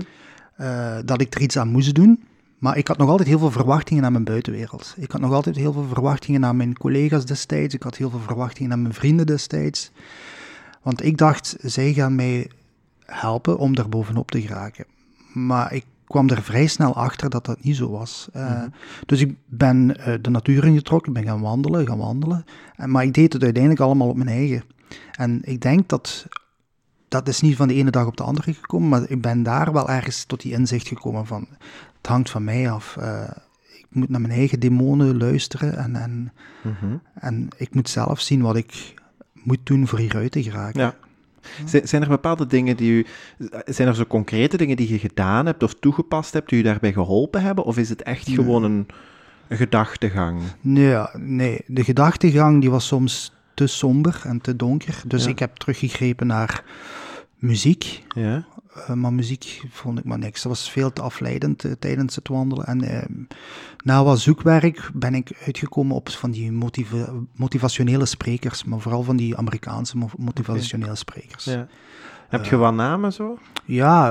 [0.60, 2.24] uh, dat ik er iets aan moest doen.
[2.58, 4.94] Maar ik had nog altijd heel veel verwachtingen aan mijn buitenwereld.
[4.96, 7.74] Ik had nog altijd heel veel verwachtingen aan mijn collega's destijds.
[7.74, 9.90] Ik had heel veel verwachtingen aan mijn vrienden destijds.
[10.82, 12.50] Want ik dacht, zij gaan mij
[13.04, 14.84] helpen om daar bovenop te geraken.
[15.32, 18.28] Maar ik kwam er vrij snel achter dat dat niet zo was.
[18.36, 18.72] Uh, mm -hmm.
[19.06, 22.44] Dus ik ben uh, de natuur ingetrokken, ben gaan wandelen, gaan wandelen.
[22.76, 24.62] En, maar ik deed het uiteindelijk allemaal op mijn eigen.
[25.12, 26.26] En ik denk dat
[27.08, 29.72] dat is niet van de ene dag op de andere gekomen, maar ik ben daar
[29.72, 31.46] wel ergens tot die inzicht gekomen van
[31.96, 32.96] het hangt van mij af.
[32.98, 33.30] Uh,
[33.88, 36.96] moet naar mijn eigen demonen luisteren en, en, Mhm.
[37.14, 38.94] en ik moet zelf zien wat ik
[39.32, 40.80] moet doen voor hieruit te geraken.
[40.80, 40.94] Ja.
[41.64, 43.06] Zijn, zijn er bepaalde dingen die u...
[43.64, 46.92] Zijn er zo concrete dingen die je gedaan hebt of toegepast hebt die u daarbij
[46.92, 47.64] geholpen hebben?
[47.64, 48.36] Of is het echt Nee.
[48.36, 48.86] gewoon een,
[49.48, 50.40] een gedachtegang?
[50.60, 55.02] Nee, nee, de gedachtegang die was soms te somber en te donker.
[55.06, 55.30] Dus Ja.
[55.30, 56.64] ik heb teruggegrepen naar
[57.38, 58.02] muziek.
[58.14, 58.44] Ja?
[58.76, 60.42] Eh, maar muziek vond ik maar niks.
[60.42, 62.66] Dat was veel te afleidend eh, tijdens het wandelen.
[62.66, 63.04] En eh,
[63.84, 68.64] na wat zoekwerk ben ik uitgekomen op van die motiva- motivationele sprekers.
[68.64, 71.44] Maar vooral van die Amerikaanse mo- motivationele sprekers.
[71.44, 71.68] Ja, ja.
[72.28, 73.38] Heb je wat namen zo?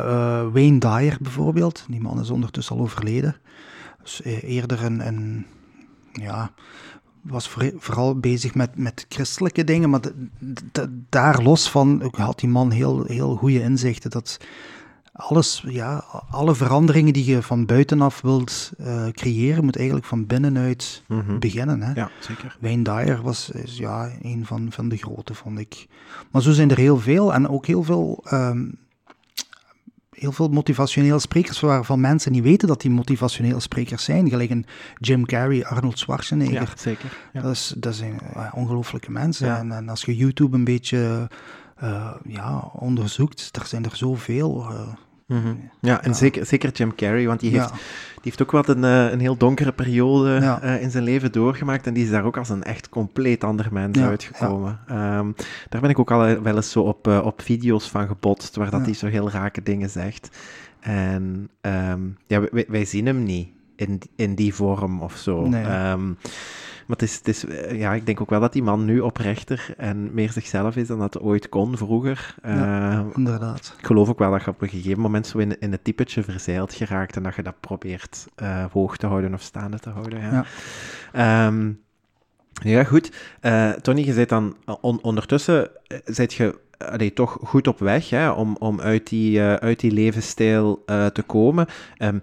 [0.03, 1.85] eh, Wayne Dyer bijvoorbeeld.
[1.89, 3.35] Die man is ondertussen al overleden.
[4.01, 5.07] Dus eerder een...
[5.07, 5.45] een
[6.11, 6.51] ja,
[7.25, 10.01] was voor- vooral bezig met, met christelijke dingen, maar
[11.09, 14.09] daar los van had die man heel, heel goede inzichten.
[14.09, 14.37] Dat
[15.13, 21.03] alles, ja, alle veranderingen die je van buitenaf wilt eh, creëren, moet eigenlijk van binnenuit
[21.07, 21.39] Mhm.
[21.39, 21.81] beginnen.
[21.81, 21.93] Hè?
[21.93, 22.57] Ja, zeker.
[22.59, 25.87] Wayne Dyer was is, ja, een van, van de grote, vond ik.
[26.31, 28.65] Maar zo zijn er heel veel en ook heel veel, ehm,
[30.25, 34.29] heel veel motivationele sprekers waarvan mensen niet weten dat die motivationele sprekers zijn.
[34.29, 34.65] Gelijk een
[34.97, 36.53] Jim Carrey, Arnold Schwarzenegger.
[36.53, 37.17] Ja, zeker.
[37.33, 37.41] Ja.
[37.41, 39.47] Dat, is, dat zijn eh, ongelooflijke mensen.
[39.47, 39.57] Ja.
[39.57, 41.29] En, en als je YouTube een beetje
[41.75, 44.65] eh, ja, onderzoekt, er zijn er zoveel.
[45.27, 45.55] Eh, Mhm.
[45.81, 46.15] ja, en Ja.
[46.15, 47.75] Zeker, zeker Jim Carrey, want die heeft, ja.
[47.75, 50.61] die heeft ook wat een, eh, een heel donkere periode Ja.
[50.61, 51.87] eh, in zijn leven doorgemaakt.
[51.87, 54.79] En die is daar ook als een echt compleet ander mens uitgekomen.
[54.87, 55.31] Ehm,
[55.69, 58.69] daar ben ik ook al wel eens zo op, eh, op video's van gebotst, waar
[58.69, 60.37] dat hij zo heel rake dingen zegt.
[60.79, 65.47] En ehm, ja, wij, wij zien hem niet in, in die vorm of zo.
[65.47, 65.63] Nee.
[65.63, 66.11] Ehm,
[66.85, 68.99] maar het is, het is, eh, ja, ik denk ook wel dat die man nu
[68.99, 72.35] oprechter en meer zichzelf is dan dat ooit kon vroeger.
[72.43, 72.91] Ja.
[72.99, 73.75] Ehm, Inderdaad.
[73.79, 76.23] ik geloof ook wel dat je op een gegeven moment zo in, in het typetje
[76.23, 80.19] verzeild geraakt en dat je dat probeert eh, hoog te houden of staande te houden.
[80.19, 80.45] Ja,
[81.13, 81.47] Ja.
[81.47, 81.71] Ehm,
[82.63, 83.11] ja goed.
[83.41, 88.09] Eh, Tony, je zit dan on- ondertussen eh, zit je allee, toch goed op weg
[88.09, 91.65] hè, om, om uit, die, eh, uit die levensstijl eh, te komen.
[91.97, 92.17] Ehm,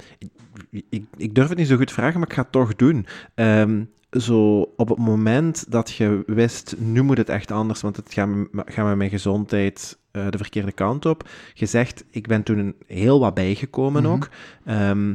[0.90, 3.07] ik, ik, durf het niet zo goed vragen, maar ik ga het toch doen.
[3.35, 3.83] Ehm,
[4.20, 8.29] zo op het moment dat je wist, nu moet het echt anders, want het gaat,
[8.53, 11.29] gaat met mijn gezondheid eh, de verkeerde kant op.
[11.55, 14.12] Je zegt, ik ben toen heel wat bijgekomen Mhm.
[14.12, 14.29] ook.
[14.64, 15.14] Ehm,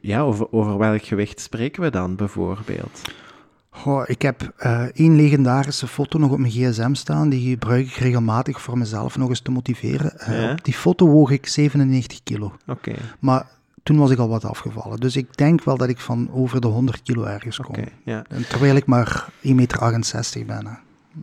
[0.00, 3.00] ja, over, over welk gewicht spreken we dan bijvoorbeeld?
[3.70, 7.28] Goh, ik heb eh één legendarische foto nog op mijn gsm staan.
[7.28, 10.18] Die gebruik ik regelmatig voor mezelf nog eens te motiveren.
[10.18, 10.50] Eh, Ja?
[10.52, 12.52] Op die foto woog ik 97 kilo.
[12.66, 13.46] Oké, Maar
[13.86, 15.00] toen was ik al wat afgevallen.
[15.00, 17.74] Dus ik denk wel dat ik van over de 100 kilo ergens kom.
[17.74, 18.24] oké, ja.
[18.28, 19.78] En terwijl ik maar 1,68 meter
[20.46, 20.66] ben.
[20.66, 20.72] Hè.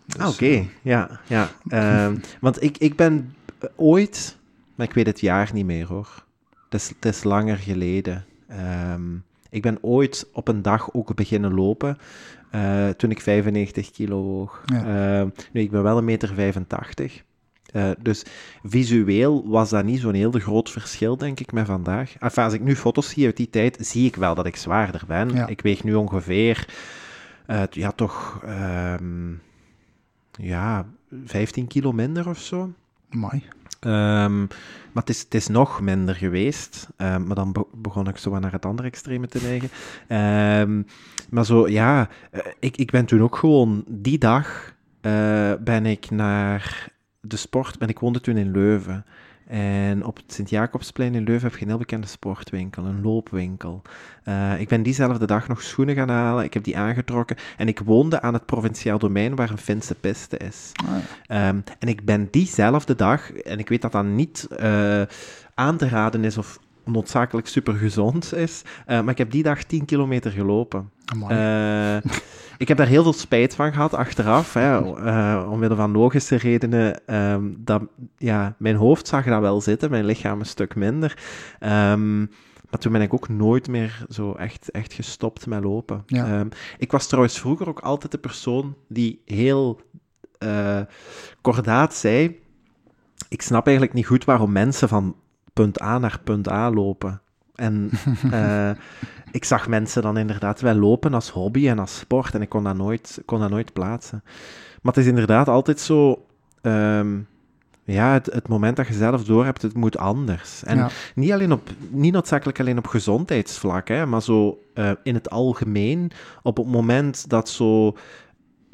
[0.06, 1.50] Dus, Ah, Oké, ja, ja.
[1.68, 4.38] Ehm, want ik, ik ben eh, ooit,
[4.76, 6.24] maar ik weet het jaar niet meer hoor.
[6.70, 8.26] Het is, het is langer geleden.
[8.48, 9.02] Ehm,
[9.50, 11.98] ik ben ooit op een dag ook beginnen lopen
[12.52, 14.62] eh, toen ik 95 kilo woog.
[14.66, 15.20] Ja.
[15.20, 17.24] Ehm, nu, ik ben wel een meter 85.
[17.74, 18.24] Eh, dus
[18.64, 22.14] visueel was dat niet zo'n heel groot verschil, denk ik, met vandaag.
[22.20, 25.02] Enfin, als ik nu foto's zie uit die tijd, zie ik wel dat ik zwaarder
[25.08, 25.30] ben.
[25.30, 25.48] Ja.
[25.48, 26.68] Ik weeg nu ongeveer,
[27.46, 29.32] eh, ja, toch, ehm,
[30.32, 30.86] ja,
[31.26, 32.72] 15 kilo minder of zo.
[33.10, 33.44] Amai.
[33.80, 34.40] Ehm,
[34.92, 36.88] maar het is, het is nog minder geweest.
[36.98, 39.70] Ehm, maar dan be- begon ik zo naar het andere extreme te neigen.
[41.30, 44.72] Maar zo, ja, eh, ik, ik ben toen ook gewoon die dag
[45.60, 46.92] ben ik naar
[47.28, 47.78] de sport.
[47.78, 49.06] En ik woonde toen in Leuven.
[49.48, 53.82] En op het Sint-Jacobsplein in Leuven heb je een heel bekende sportwinkel, een loopwinkel.
[54.24, 56.44] Eh, ik ben diezelfde dag nog schoenen gaan halen.
[56.44, 57.38] Ik heb die aangetrokken.
[57.58, 60.72] En ik woonde aan het provinciaal domein waar een Finse piste is.
[60.86, 61.48] Ah, ja.
[61.48, 65.02] Ehm, en ik ben diezelfde dag, en ik weet dat dat niet eh,
[65.54, 69.64] aan te raden is of noodzakelijk super gezond is, eh, maar ik heb die dag
[69.64, 70.90] 10 kilometer gelopen.
[71.32, 72.12] Eh,
[72.58, 77.06] ik heb daar heel veel spijt van gehad achteraf, hè, eh, omwille van logische redenen.
[77.06, 77.82] ehm, dat,
[78.18, 81.18] ja, mijn hoofd zag dat wel zitten, mijn lichaam een stuk minder.
[81.60, 82.20] Ehm,
[82.70, 86.04] maar toen ben ik ook nooit meer zo echt, echt gestopt met lopen.
[86.06, 86.26] Ja.
[86.26, 86.48] Ehm,
[86.78, 89.82] ik was trouwens vroeger ook altijd de persoon die heel
[90.38, 90.82] eh,
[91.42, 92.40] kordaat zei:
[93.30, 95.16] Ik snap eigenlijk niet goed waarom mensen van
[95.54, 97.22] punt A naar punt A lopen.
[97.56, 97.90] En
[98.32, 98.70] eh,
[99.32, 102.64] ik zag mensen dan inderdaad wel lopen als hobby en als sport en ik kon
[102.64, 104.22] dat nooit, kon dat nooit plaatsen.
[104.82, 106.26] Maar het is inderdaad altijd zo.
[106.62, 107.20] ehm,
[107.86, 110.64] ja, het, het moment dat je zelf doorhebt, het moet anders.
[110.64, 110.90] En Ja.
[111.16, 116.12] niet, alleen op, niet noodzakelijk alleen op gezondheidsvlak, hè, maar zo eh, in het algemeen.
[116.44, 117.96] Op het moment dat zo,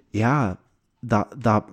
[0.10, 0.58] ja,
[1.00, 1.64] dat, dat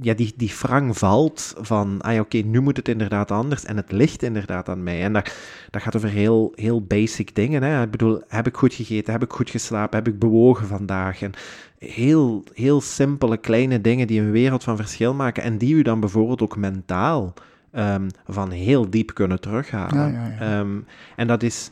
[0.00, 3.76] ja, die, die frang valt van, ah ja, oké, nu moet het inderdaad anders en
[3.76, 5.02] het ligt inderdaad aan mij.
[5.02, 5.34] En dat,
[5.70, 7.62] dat gaat over heel, heel basic dingen.
[7.62, 7.82] Hè.
[7.82, 11.22] Ik bedoel, heb ik goed gegeten, heb ik goed geslapen, heb ik bewogen vandaag?
[11.22, 11.32] En
[11.78, 16.00] heel, heel simpele, kleine dingen die een wereld van verschil maken en die u dan
[16.00, 17.34] bijvoorbeeld ook mentaal
[17.72, 20.12] ehm, van heel diep kunnen terughalen.
[20.12, 20.60] Ja, ja, ja.
[20.60, 20.78] Ehm,
[21.16, 21.70] en dat is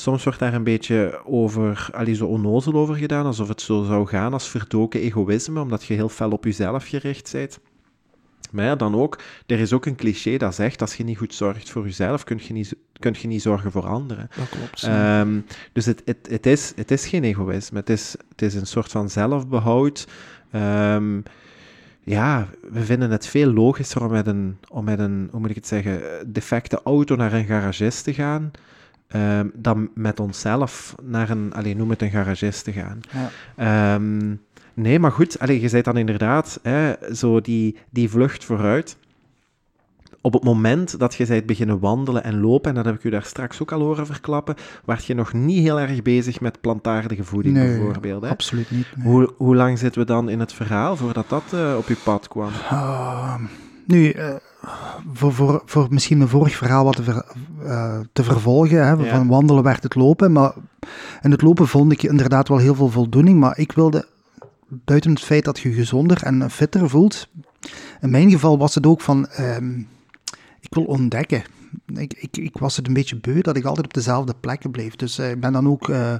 [0.00, 4.06] Soms wordt daar een beetje over, allee, zo onnozel over gedaan, alsof het zo zou
[4.06, 7.58] gaan als verdoken egoïsme, omdat je heel fel op jezelf gericht bent.
[8.50, 11.34] Maar ja, dan ook, er is ook een cliché dat zegt, als je niet goed
[11.34, 14.30] zorgt voor jezelf, kun je niet, kun je niet zorgen voor anderen.
[14.36, 14.82] Dat klopt.
[14.82, 18.66] Um, dus het, het, het, is, het is geen egoïsme, het is, het is een
[18.66, 20.08] soort van zelfbehoud.
[20.52, 21.22] Um,
[22.00, 25.56] ja, we vinden het veel logischer om met een, om met een, hoe moet ik
[25.56, 26.00] het zeggen,
[26.32, 28.50] defecte auto naar een garagist te gaan,
[29.14, 33.00] um, dan met onszelf naar een, alleen noem het een garagist te gaan.
[33.56, 33.94] Ja.
[33.94, 34.40] Um,
[34.74, 38.96] nee, maar goed, allee, je zei dan inderdaad, hè, zo die, die vlucht vooruit.
[40.20, 43.10] Op het moment dat je bent beginnen wandelen en lopen, en dat heb ik u
[43.10, 47.24] daar straks ook al horen verklappen, werd je nog niet heel erg bezig met plantaardige
[47.24, 48.22] voeding nee, bijvoorbeeld.
[48.22, 48.28] Hè?
[48.28, 48.86] absoluut niet.
[48.96, 49.06] Nee.
[49.06, 52.28] Hoe, hoe lang zitten we dan in het verhaal voordat dat uh, op je pad
[52.28, 52.48] kwam?
[52.48, 53.34] Uh,
[53.86, 54.34] nu, uh,
[55.12, 57.24] voor, voor, voor misschien mijn vorig verhaal wat te, ver,
[57.62, 59.16] uh, te vervolgen, hè, ja.
[59.16, 60.52] van wandelen werd het lopen, maar
[61.22, 64.06] in het lopen vond ik inderdaad wel heel veel voldoening, maar ik wilde,
[64.68, 67.28] buiten het feit dat je gezonder en fitter voelt,
[68.00, 69.88] in mijn geval was het ook van, um,
[70.60, 71.42] ik wil ontdekken.
[71.86, 74.96] Ik, ik, ik was het een beetje beu dat ik altijd op dezelfde plekken bleef,
[74.96, 75.88] dus uh, ik ben dan ook...
[75.88, 76.14] Uh,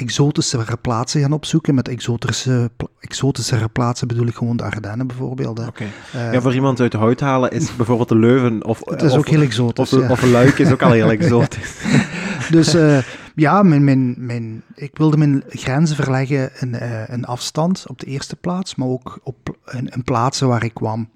[0.00, 1.74] exotischere plaatsen gaan opzoeken.
[1.74, 5.58] Met exotische, exotischere plaatsen bedoel ik gewoon de Ardennen bijvoorbeeld.
[5.58, 5.88] Okay.
[6.14, 8.82] Uh, ja, voor iemand uit de hout halen is bijvoorbeeld de Leuven of...
[8.84, 10.10] Het is of, ook heel exotisch, Of, ja.
[10.10, 11.74] of een Luik is ook al heel exotisch.
[12.50, 12.98] dus uh,
[13.34, 18.06] ja, mijn, mijn, mijn, ik wilde mijn grenzen verleggen in, uh, in afstand op de
[18.06, 21.08] eerste plaats, maar ook op, in, in plaatsen waar ik kwam.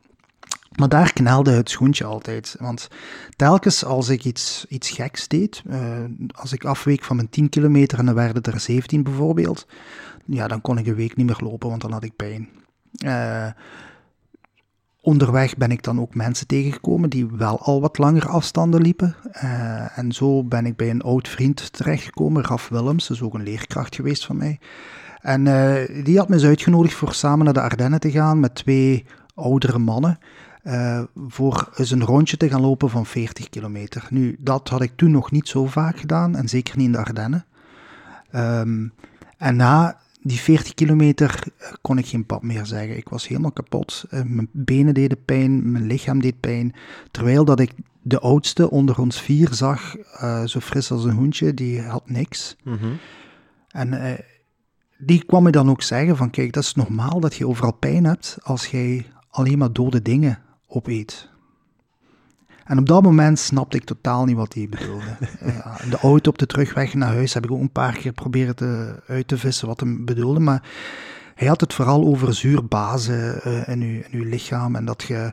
[0.75, 2.57] Maar daar knelde het schoentje altijd.
[2.59, 2.89] Want
[3.37, 5.79] telkens als ik iets, iets geks deed, uh,
[6.35, 9.67] als ik afweek van mijn 10 kilometer en dan werden er 17 bijvoorbeeld,
[10.25, 12.49] ja, dan kon ik een week niet meer lopen, want dan had ik pijn.
[13.05, 13.47] Uh,
[15.01, 19.17] onderweg ben ik dan ook mensen tegengekomen die wel al wat langere afstanden liepen.
[19.45, 23.35] Uh, en zo ben ik bij een oud vriend terechtgekomen, Raf Willems, dat is ook
[23.35, 24.59] een leerkracht geweest van mij.
[25.21, 25.45] En
[26.05, 29.79] die had me eens uitgenodigd voor samen naar de Ardennen te gaan met twee oudere
[29.79, 30.19] mannen.
[30.65, 34.07] Uh, voor eens een rondje te gaan lopen van 40 kilometer.
[34.11, 36.99] Nu, dat had ik toen nog niet zo vaak gedaan, en zeker niet in de
[36.99, 37.45] Ardennen.
[38.35, 38.93] Um,
[39.39, 41.43] en na die 40 kilometer
[41.83, 42.97] kon ik geen pap meer zeggen.
[42.97, 44.05] Ik was helemaal kapot.
[44.11, 46.75] Uh, mijn benen deden pijn, mijn lichaam deed pijn.
[47.11, 47.73] Terwijl dat ik
[48.03, 52.57] de oudste onder ons vier zag, uh, zo fris als een hoentje, die had niks.
[52.63, 52.99] Mm -hmm.
[53.69, 54.19] En
[54.99, 58.05] die kwam me dan ook zeggen van, kijk, dat is normaal dat je overal pijn
[58.05, 61.33] hebt als jij alleen maar dode dingen opeet.
[62.65, 65.17] En op dat moment snapte ik totaal niet wat hij bedoelde.
[65.41, 68.13] ja, in de auto op de terugweg naar huis heb ik ook een paar keer
[68.13, 70.41] proberen te, uit te vissen wat hij bedoelde.
[70.41, 70.63] Maar
[71.35, 74.77] hij had het vooral over zuurbazen uh, in, uw, in uw lichaam.
[74.77, 75.33] En dat je,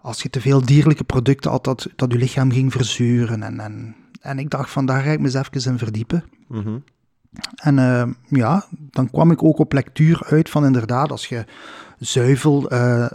[0.00, 3.42] als je te veel dierlijke producten had, dat, dat je lichaam ging verzuren.
[3.42, 6.24] En, en, en ik dacht van, daar ga ik me eens even in verdiepen.
[6.48, 6.84] Mm -hmm.
[7.54, 11.44] En uh, ja, dan kwam ik ook op lectuur uit van inderdaad, als je
[11.98, 12.72] zuivel...
[12.72, 13.06] Uh,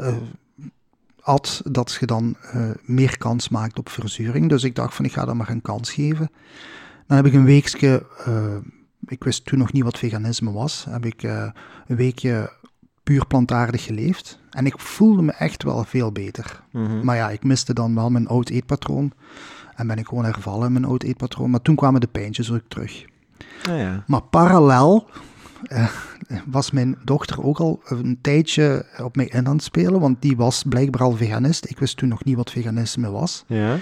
[1.21, 4.49] at, dat je dan uh, meer kans maakt op verzuring.
[4.49, 6.31] Dus ik dacht van, ik ga dat maar een kans geven.
[7.07, 8.55] Dan heb ik een weekje, uh,
[9.05, 11.49] ik wist toen nog niet wat veganisme was, heb ik uh,
[11.87, 12.53] een weekje
[13.03, 14.39] puur plantaardig geleefd.
[14.49, 16.63] En ik voelde me echt wel veel beter.
[16.71, 17.05] Mm -hmm.
[17.05, 19.11] Maar ja, ik miste dan wel mijn oud eetpatroon.
[19.75, 21.49] En ben ik gewoon hervallen in mijn oud eetpatroon.
[21.49, 23.05] Maar toen kwamen de pijntjes ook terug.
[23.69, 24.03] Ah, ja.
[24.07, 25.09] Maar parallel
[25.69, 25.87] uh,
[26.45, 30.37] was mijn dochter ook al een tijdje op mij in aan het spelen, want die
[30.37, 31.69] was blijkbaar al veganist.
[31.69, 33.43] Ik wist toen nog niet wat veganisme was.
[33.47, 33.77] Ja.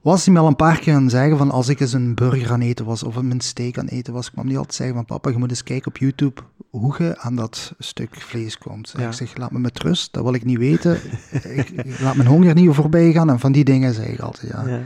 [0.00, 2.52] Was hij me al een paar keer gaan zeggen van als ik eens een burger
[2.52, 5.30] aan eten was of een steak aan eten was, kwam hij altijd zeggen van papa,
[5.30, 8.94] je moet eens kijken op YouTube hoe je aan dat stuk vlees komt.
[8.96, 9.06] Ja.
[9.06, 10.94] Ik zeg, laat me met rust, dat wil ik niet weten.
[11.30, 14.52] ik, ik, laat mijn honger niet voorbij gaan en van die dingen zeg ik altijd,
[14.52, 14.66] ja.
[14.66, 14.80] Ja,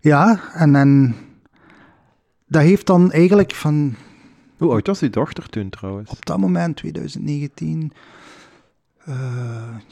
[0.00, 1.14] ja en, en
[2.46, 3.94] dat heeft dan eigenlijk van
[4.56, 6.10] Hoe oud was die dochter toen trouwens?
[6.10, 7.92] op dat moment, 2019,
[9.08, 9.14] uh,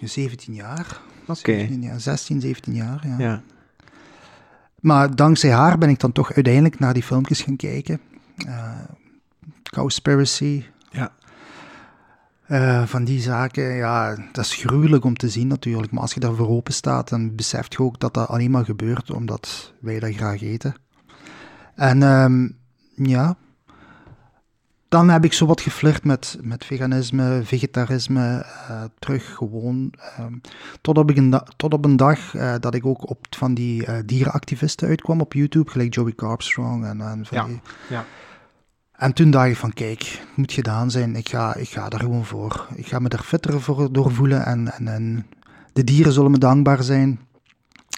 [0.01, 1.01] 17 jaar.
[1.27, 1.53] Oké.
[1.53, 3.19] 17 jaar, 16, 17 jaar, ja.
[3.19, 3.43] Ja.
[4.81, 8.01] Maar dankzij haar ben ik dan toch uiteindelijk naar die filmpjes gaan kijken.
[8.47, 8.73] Uh,
[9.63, 10.65] Cowspiracy.
[10.91, 11.13] Ja.
[12.49, 15.93] Uh, van die zaken, ja, dat is gruwelijk om te zien natuurlijk.
[15.93, 19.11] Maar als je daarvoor open staat, dan beseft je ook dat dat alleen maar gebeurt
[19.11, 20.75] omdat wij dat graag eten.
[21.75, 22.57] En um,
[22.95, 23.37] ja,
[24.95, 29.93] dan heb ik zo wat geflirt met, met veganisme, vegetarisme, uh, terug gewoon.
[30.21, 30.41] Um,
[30.81, 33.97] tot, op een tot op een dag uh, dat ik ook op van die uh,
[34.07, 37.45] dierenactivisten uitkwam op YouTube, gelijk Joey Carbstrong en, en van ja.
[37.45, 37.61] die...
[37.89, 38.05] Ja.
[38.93, 41.17] En toen dacht ik van, kijk, het moet gedaan zijn.
[41.17, 42.69] Ik ga, ik ga er gewoon voor.
[42.75, 45.27] Ik ga me er fitter voor doorvoelen en, en, en
[45.73, 47.21] de dieren zullen me dankbaar zijn.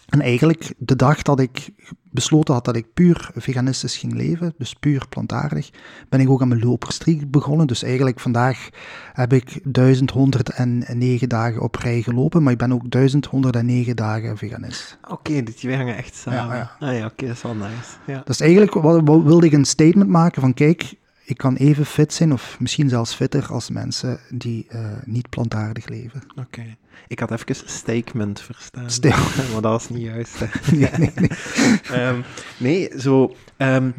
[0.07, 1.71] En eigenlijk de dag dat ik
[2.11, 5.71] besloten had dat ik puur veganistisch ging leven, dus puur plantaardig,
[6.09, 7.67] ben ik ook aan mijn loperstreek begonnen.
[7.67, 8.69] Dus eigenlijk vandaag
[9.13, 14.99] heb ik 1109 dagen op rij gelopen, maar ik ben ook 1109 dagen veganist.
[15.03, 16.57] Oké, okay, die hangen echt samen.
[16.57, 16.87] Ja, ja.
[16.87, 17.97] Ah, ja oké, dat is wel nice.
[18.07, 18.23] Ja.
[18.25, 20.95] Dus eigenlijk wilde ik een statement maken van kijk,
[21.27, 25.89] ik kan even fit zijn, of misschien zelfs fitter als mensen die uh, niet plantaardig
[25.89, 26.23] leven.
[26.31, 26.41] Oké.
[26.41, 26.77] Okay.
[27.09, 28.91] Ik had even statement verstaan.
[28.91, 29.09] Ste
[29.53, 30.41] maar dat was niet juist.
[30.73, 32.09] nee, nee, nee.
[32.09, 32.25] um,
[32.59, 33.95] nee, zo um,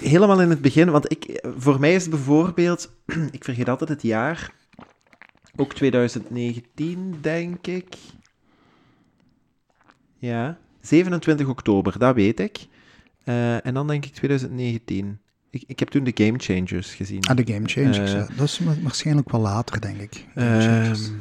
[0.00, 2.90] helemaal in het begin, want ik, voor mij is het bijvoorbeeld,
[3.30, 4.52] ik vergeet altijd het jaar,
[5.56, 7.96] ook 2019, denk ik.
[10.18, 12.66] Ja, 27 oktober, dat weet ik.
[13.24, 15.18] Uh, en dan denk ik 2019.
[15.50, 17.20] Ik, ik heb toen de Game Changers gezien.
[17.26, 20.26] Ah, de Game Changers, uh, dat is waarschijnlijk wel later, denk ik.
[20.34, 21.20] Um,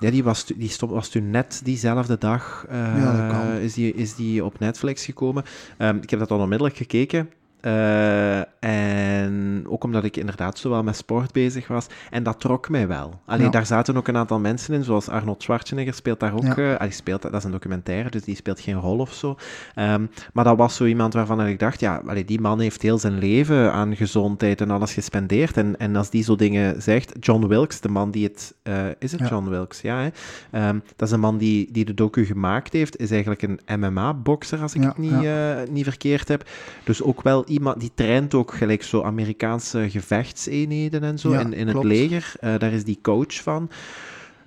[0.00, 4.14] ja, die, was, die stop, was toen net diezelfde dag uh, ja, is, die, is
[4.14, 5.44] die op Netflix gekomen.
[5.78, 7.30] Um, ik heb dat dan onmiddellijk gekeken.
[7.62, 11.86] Uh, en ook omdat ik inderdaad zo wel met sport bezig was.
[12.10, 13.20] En dat trok mij wel.
[13.26, 13.50] Alleen ja.
[13.50, 16.56] daar zaten ook een aantal mensen in, zoals Arnold Schwarzenegger speelt daar ook.
[16.56, 16.56] Ja.
[16.58, 19.36] Uh, die speelt, dat is een documentaire, dus die speelt geen rol of zo.
[19.76, 22.98] Um, maar dat was zo iemand waarvan ik dacht, ja, allee, die man heeft heel
[22.98, 25.56] zijn leven aan gezondheid en alles gespendeerd.
[25.56, 28.54] En, en als die zo dingen zegt, John Wilkes, de man die het...
[28.62, 29.28] Uh, is het ja.
[29.28, 29.80] John Wilkes?
[29.80, 30.10] Ja,
[30.50, 30.68] hè?
[30.68, 34.60] Um, dat is een man die, die de docu gemaakt heeft, is eigenlijk een MMA-bokser,
[34.60, 36.48] als ik het niet, niet verkeerd heb.
[36.84, 41.52] Dus ook wel iemand die traint ook gelijk zo Amerikaanse gevechtseenheden en zo ja, in,
[41.52, 41.88] in klopt.
[41.88, 42.34] het leger.
[42.40, 43.70] Uh, daar is die coach van.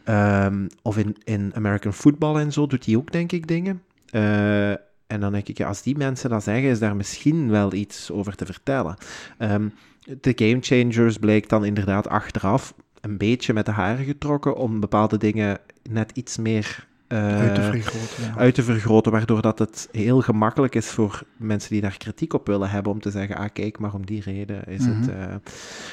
[0.06, 3.82] Um, of in, in American football en zo doet hij ook, denk ik, dingen.
[4.12, 4.70] Uh,
[5.08, 8.12] en dan denk ik, ja, als die mensen dat zeggen, is daar misschien wel iets
[8.12, 8.96] over te vertellen.
[9.40, 9.74] Um,
[10.22, 15.18] de Game Changers bleek dan inderdaad achteraf een beetje met de haren getrokken om bepaalde
[15.18, 18.38] dingen net iets meer uh, uit, te vergroten, ja.
[18.38, 22.48] uit te vergroten, waardoor dat het heel gemakkelijk is voor mensen die daar kritiek op
[22.48, 25.00] willen hebben, om te zeggen, ah kijk, maar om die reden is Mhm.
[25.00, 25.10] het...
[25.10, 25.16] Uh...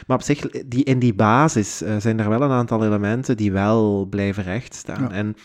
[0.07, 3.53] Maar op zich, die, in die basis uh, zijn er wel een aantal elementen die
[3.53, 5.03] wel blijven rechtstaan.
[5.03, 5.11] Ja.
[5.11, 5.37] En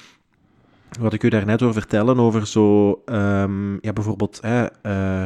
[0.99, 4.39] wat ik u daarnet over vertellen, over zo, um, ja, bijvoorbeeld...
[4.45, 5.24] Uh,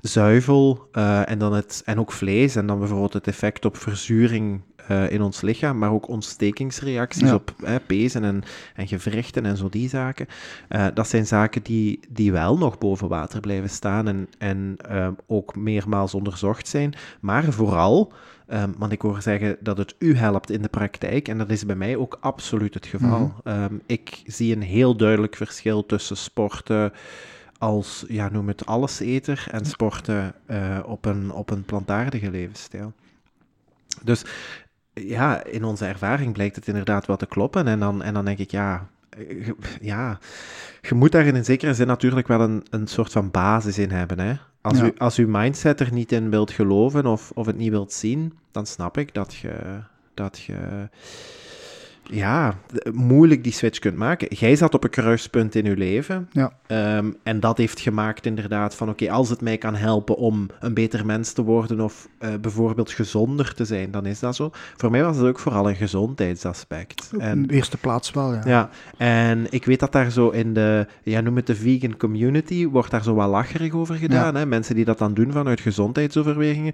[0.00, 4.60] zuivel uh, en, dan het, en ook vlees en dan bijvoorbeeld het effect op verzuring
[4.90, 7.34] uh, in ons lichaam, maar ook ontstekingsreacties Ja.
[7.34, 7.54] op
[7.86, 8.42] pezen en,
[8.74, 10.26] en gewrichten en zo die zaken.
[10.68, 15.08] Uh, dat zijn zaken die, die wel nog boven water blijven staan en, en uh,
[15.26, 18.12] ook meermaals onderzocht zijn, maar vooral...
[18.52, 21.66] Um, want ik hoor zeggen dat het u helpt in de praktijk en dat is
[21.66, 23.32] bij mij ook absoluut het geval.
[23.44, 23.56] Mhm.
[23.56, 23.62] Mm -hmm.
[23.62, 26.92] um, ik zie een heel duidelijk verschil tussen sporten
[27.58, 32.92] als, ja, noem het alleseter en sporten uh, op, een, op een plantaardige levensstijl.
[34.02, 34.24] Dus
[35.00, 37.66] ja, in onze ervaring blijkt het inderdaad wel te kloppen.
[37.66, 38.86] En dan, en dan denk ik, ja,
[39.80, 40.18] ja,
[40.80, 43.90] je moet daar in een zekere zin natuurlijk wel een, een soort van basis in
[43.90, 44.18] hebben.
[44.18, 44.34] Hè?
[44.60, 44.84] Als, Ja.
[44.84, 48.32] u, als uw mindset er niet in wilt geloven of, of het niet wilt zien,
[48.50, 49.54] dan snap ik dat je,
[50.14, 50.88] dat je
[52.10, 52.54] ja,
[52.92, 54.28] moeilijk die switch kunt maken.
[54.30, 56.28] Jij zat op een kruispunt in uw leven.
[56.32, 56.52] Ja.
[56.98, 60.46] Um, en dat heeft gemaakt inderdaad van, oké, okay, als het mij kan helpen om
[60.60, 64.50] een beter mens te worden of uh, bijvoorbeeld gezonder te zijn, dan is dat zo.
[64.76, 67.10] Voor mij was het ook vooral een gezondheidsaspect.
[67.18, 68.42] En, de eerste plaats wel, ja.
[68.44, 72.66] Ja, en ik weet dat daar zo in de, ja, noem het de vegan community,
[72.66, 74.32] wordt daar zo wat lacherig over gedaan.
[74.32, 74.38] Ja.
[74.38, 74.46] Hè?
[74.46, 76.72] Mensen die dat dan doen vanuit gezondheidsoverwegingen.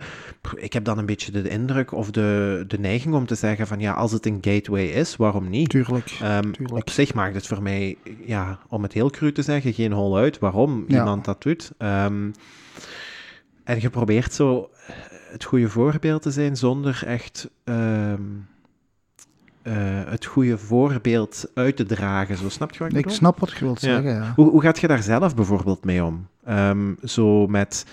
[0.55, 3.81] Ik heb dan een beetje de indruk of de, de neiging om te zeggen van,
[3.81, 5.69] ja, als het een gateway is, waarom niet?
[5.69, 6.79] Tuurlijk, um, tuurlijk.
[6.79, 7.97] Op zich maakt het voor mij,
[8.27, 10.99] ja, om het heel cru te zeggen, geen hol uit waarom Ja.
[10.99, 11.73] iemand dat doet.
[11.79, 12.33] Um,
[13.65, 14.71] en je probeert zo
[15.31, 18.47] het goede voorbeeld te zijn zonder echt um,
[19.63, 19.73] uh,
[20.07, 22.37] het goede voorbeeld uit te dragen.
[22.37, 23.17] Zo snap je wat ik Ik bedoel?
[23.19, 23.89] snap wat je wilt Ja.
[23.95, 24.33] zeggen, ja.
[24.37, 26.27] Hoe, hoe gaat je daar zelf bijvoorbeeld mee om?
[27.05, 27.87] Zo met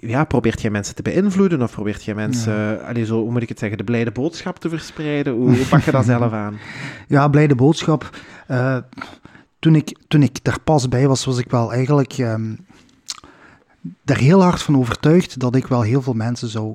[0.00, 2.74] ja, probeert jij mensen te beïnvloeden of probeert jij mensen, Ja.
[2.74, 5.32] allee, zo, hoe moet ik het zeggen, de blijde boodschap te verspreiden?
[5.32, 6.58] Hoe, hoe pak je dat zelf aan?
[7.08, 8.10] Ja, blijde boodschap.
[8.50, 8.76] Uh,
[9.58, 12.58] toen, ik, toen ik daar pas bij was, was ik wel eigenlijk um,
[14.04, 16.74] er heel hard van overtuigd dat ik wel heel veel mensen zou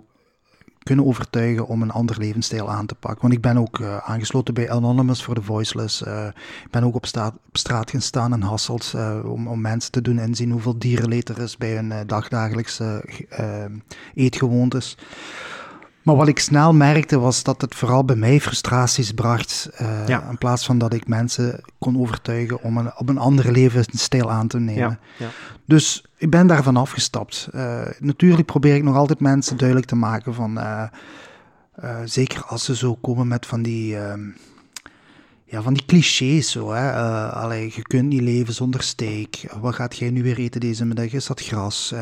[0.86, 3.21] kunnen overtuigen om een ander levensstijl aan te pakken.
[3.21, 6.01] Want ik ben ook uh, aangesloten bij Anonymous voor de Voiceless.
[6.01, 6.25] Uh,
[6.65, 7.05] ik ben ook op,
[7.47, 11.29] op straat gaan staan in Hasselt uh, om, om, mensen te doen inzien hoeveel dierenleed
[11.29, 13.03] er is bij hun dagdagelijkse
[14.13, 14.97] eetgewoontes.
[16.05, 19.69] Maar wat ik snel merkte was dat het vooral bij mij frustraties bracht.
[19.73, 20.29] eh, Ja.
[20.29, 24.47] In plaats van dat ik mensen kon overtuigen om een, op een andere levensstijl aan
[24.47, 24.81] te nemen.
[24.81, 25.29] Ja, ja.
[25.65, 27.47] Dus ik ben daarvan afgestapt.
[27.51, 30.57] Eh, natuurlijk probeer ik nog altijd mensen duidelijk te maken van.
[30.57, 30.83] eh,
[32.05, 33.97] zeker als ze zo komen met van die.
[33.97, 34.21] ehm,
[35.45, 36.71] ja, van die clichés zo.
[36.71, 36.91] Hè.
[37.31, 39.35] Allee, je kunt niet leven zonder steak.
[39.61, 41.13] Wat gaat jij nu weer eten deze middag?
[41.13, 41.93] Is dat gras?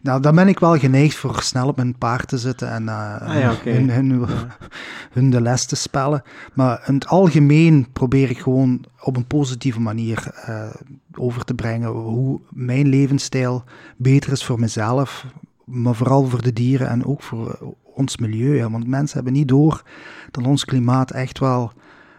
[0.00, 3.20] Nou, dan ben ik wel geneigd voor snel op mijn paard te zitten en eh,
[3.20, 4.26] Ah ja, hun, hun,
[5.12, 6.22] hun de les te spellen.
[6.54, 10.74] Maar in het algemeen probeer ik gewoon op een positieve manier eh,
[11.14, 13.64] over te brengen hoe mijn levensstijl
[13.96, 15.26] beter is voor mezelf,
[15.64, 18.58] maar vooral voor de dieren en ook voor eh, ons milieu.
[18.58, 18.70] Hè.
[18.70, 19.82] Want mensen hebben niet door
[20.30, 21.72] dat ons klimaat echt wel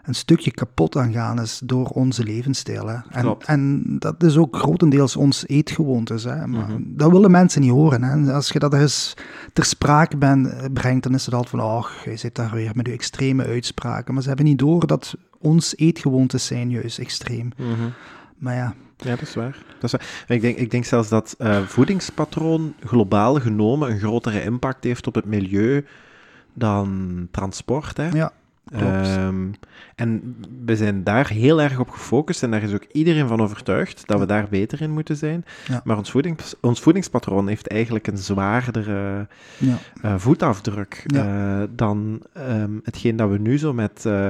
[0.08, 2.88] een stukje kapot aan gaan is door onze levensstijl.
[2.88, 2.96] Hè.
[3.10, 3.46] En, Klopt.
[3.46, 6.24] en dat is ook grotendeels ons eetgewoontes.
[6.24, 6.48] Hè.
[6.48, 6.82] Maar Mhm.
[6.86, 8.04] Dat willen mensen niet horen.
[8.04, 8.34] Hè.
[8.34, 9.14] Als je dat eens
[9.54, 12.72] ter sprake ben, eh, brengt, dan is het altijd van, oh, je zit daar weer
[12.74, 14.14] met je extreme uitspraken.
[14.14, 17.50] Maar ze hebben niet door dat ons eetgewoontes zijn juist extreem.
[17.58, 17.90] Mhm.
[18.38, 19.58] Maar ja, Ja, dat is waar.
[19.80, 20.36] Dat is waar.
[20.36, 25.16] Ik, denk, ik denk zelfs dat eh, voedingspatroon globaal genomen een grotere impact heeft op
[25.16, 25.86] het milieu
[26.54, 27.98] dan transport.
[27.98, 28.10] Hè?
[28.10, 28.32] ja
[28.72, 29.52] Ehm,
[29.96, 34.08] en we zijn daar heel erg op gefocust en daar is ook iedereen van overtuigd
[34.08, 35.46] dat we daar beter in moeten zijn.
[35.68, 35.82] Ja.
[35.84, 39.78] Maar ons, voedings, ons voedingspatroon heeft eigenlijk een zwaardere ja.
[40.02, 44.30] eh, voetafdruk eh, dan ehm, hetgeen dat we nu zo met, eh,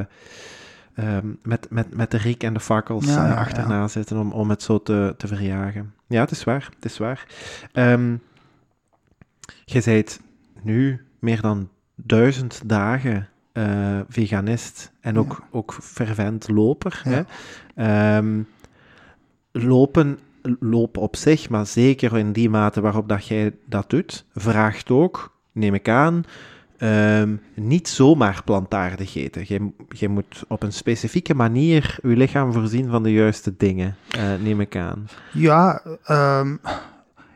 [0.94, 4.82] ehm, met, met, met de riek en de fakkels achterna zitten om, om het zo
[4.82, 5.94] te, te verjagen.
[6.08, 6.70] Ja, het is waar.
[6.76, 7.26] Het is waar.
[9.66, 10.20] Je bent
[10.62, 13.28] nu meer dan duizend dagen
[13.58, 17.02] eh, veganist en ook, ook fervent loper.
[17.04, 17.26] Ja.
[17.76, 18.18] Hè?
[18.18, 18.42] Ehm,
[19.52, 20.20] lopen,
[20.60, 25.38] lopen op zich, maar zeker in die mate waarop dat jij dat doet, vraagt ook,
[25.52, 26.24] neem ik aan,
[26.78, 29.44] ehm, niet zomaar plantaardig eten.
[29.48, 34.24] Je, je moet op een specifieke manier je lichaam voorzien van de juiste dingen, eh,
[34.44, 35.08] neem ik aan.
[35.34, 36.56] Ja, ehm,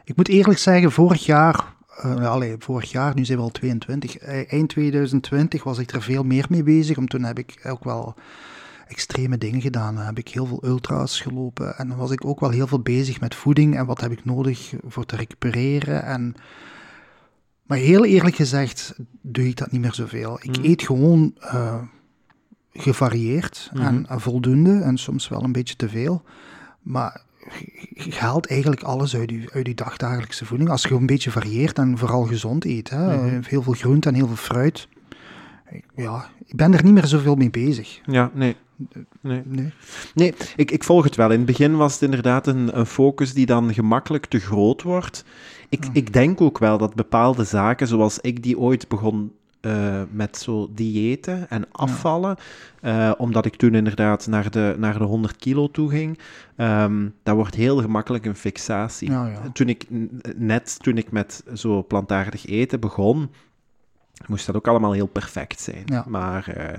[0.04, 4.18] ik moet eerlijk zeggen, vorig jaar, eh allee, vorig jaar, nu zijn we al 22,
[4.18, 7.84] eh, eind 2020 was ik er veel meer mee bezig, want toen heb ik ook
[7.84, 8.16] wel
[8.88, 9.96] extreme dingen gedaan.
[9.96, 12.80] Dan heb ik heel veel ultra's gelopen en dan was ik ook wel heel veel
[12.82, 16.04] bezig met voeding en wat heb ik nodig voor te recupereren.
[16.04, 16.36] En,
[17.64, 20.40] maar heel eerlijk gezegd doe ik dat niet meer zoveel.
[20.42, 20.66] Ik Mhm.
[20.66, 21.82] eet gewoon eh,
[22.74, 26.24] gevarieerd en, en voldoende en soms wel een beetje te veel.
[26.82, 27.22] Maar
[27.94, 30.70] je haalt eigenlijk alles uit je, uit je dagdagelijkse voeding.
[30.70, 32.90] Als je een beetje varieert en vooral gezond eet.
[32.90, 33.18] Hè?
[33.18, 33.42] Mhm.
[33.48, 34.88] Heel veel groente en heel veel fruit.
[35.96, 38.00] Ja, ik ben er niet meer zoveel mee bezig.
[38.06, 38.56] Ja, nee.
[39.22, 39.74] Nee, Nee.
[40.14, 41.32] nee ik, ik volg het wel.
[41.32, 45.26] In het begin was het inderdaad een, een focus die dan gemakkelijk te groot wordt.
[45.70, 45.90] Ik, Ja.
[45.94, 49.32] ik denk ook wel dat bepaalde zaken, zoals ik die ooit begon
[49.62, 52.38] eh, met zo diëten en afvallen,
[52.82, 56.20] eh, omdat ik toen inderdaad naar de, naar de 100 kilo toe ging,
[56.56, 59.12] ehm, dat wordt heel gemakkelijk een fixatie.
[59.12, 59.50] Ja, ja.
[59.54, 59.86] Toen ik,
[60.36, 63.30] net toen ik met zo plantaardig eten begon,
[64.28, 65.84] moest dat ook allemaal heel perfect zijn.
[65.86, 66.06] Ja.
[66.08, 66.78] Maar eh,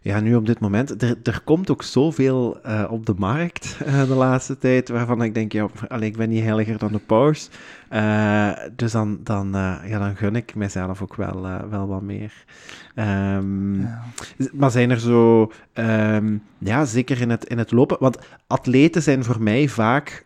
[0.00, 3.76] ja, nu op dit moment, er, er komt ook zoveel op de markt
[4.08, 7.50] de laatste tijd, waarvan ik denk, ja, allee, ik ben niet heiliger dan de paus.
[7.94, 12.02] Eh, dus dan, dan, eh, ja, dan gun ik mezelf ook wel, eh, wel wat
[12.02, 12.44] meer.
[12.94, 14.02] Ehm, Ja.
[14.52, 19.24] maar zijn er zo, ehm, ja, zeker in het, in het lopen, want atleten zijn
[19.24, 20.24] voor mij vaak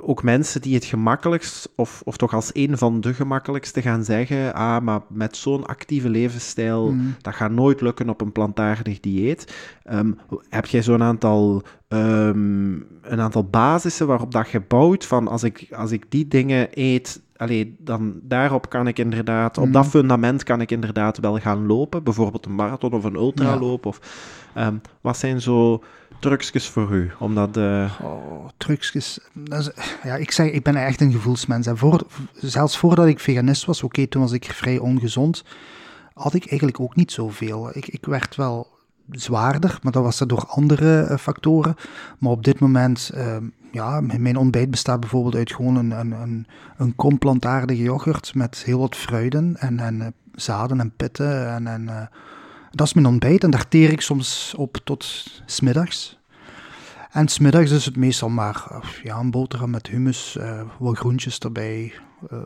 [0.00, 4.54] ook mensen die het gemakkelijkst, of, of toch als een van de gemakkelijkste gaan zeggen,
[4.54, 7.14] ah, maar met zo'n actieve levensstijl, Mm.
[7.20, 9.54] dat gaat nooit lukken op een plantaardig dieet.
[9.84, 10.12] Ehm,
[10.48, 12.72] heb jij zo'n aantal, ehm,
[13.02, 17.22] een aantal basissen waarop dat je bouwt van als ik, als ik die dingen eet,
[17.36, 19.72] allee, dan daarop kan ik inderdaad, op Mhm.
[19.72, 23.86] dat fundament kan ik inderdaad wel gaan lopen, bijvoorbeeld een marathon of een ultraloop.
[23.86, 24.00] Of,
[24.54, 25.82] ehm, wat zijn zo
[26.18, 27.10] trucjes voor u?
[27.18, 28.48] Omdat, eh, Oh,
[30.02, 31.66] ja, ik zeg, ik ben echt een gevoelsmens.
[31.66, 35.44] En voor, zelfs voordat ik veganist was, oké, toen was ik vrij ongezond,
[36.14, 37.76] had ik eigenlijk ook niet zoveel.
[37.76, 38.66] Ik, ik werd wel
[39.10, 41.74] zwaarder, maar dat was door andere eh, factoren.
[42.18, 46.46] Maar op dit moment, ehm, ja, mijn ontbijt bestaat bijvoorbeeld uit gewoon een, een, een,
[46.76, 51.48] een kom plantaardige yoghurt met heel wat fruiten en, en eh, zaden en pitten.
[51.48, 52.10] En, en,
[52.70, 56.18] dat is mijn ontbijt en daar teer ik soms op tot smiddags.
[57.10, 61.38] En smiddags is het meestal maar eh, ja, een boterham met hummus, eh, wat groentjes
[61.38, 61.92] erbij.
[62.30, 62.38] eh,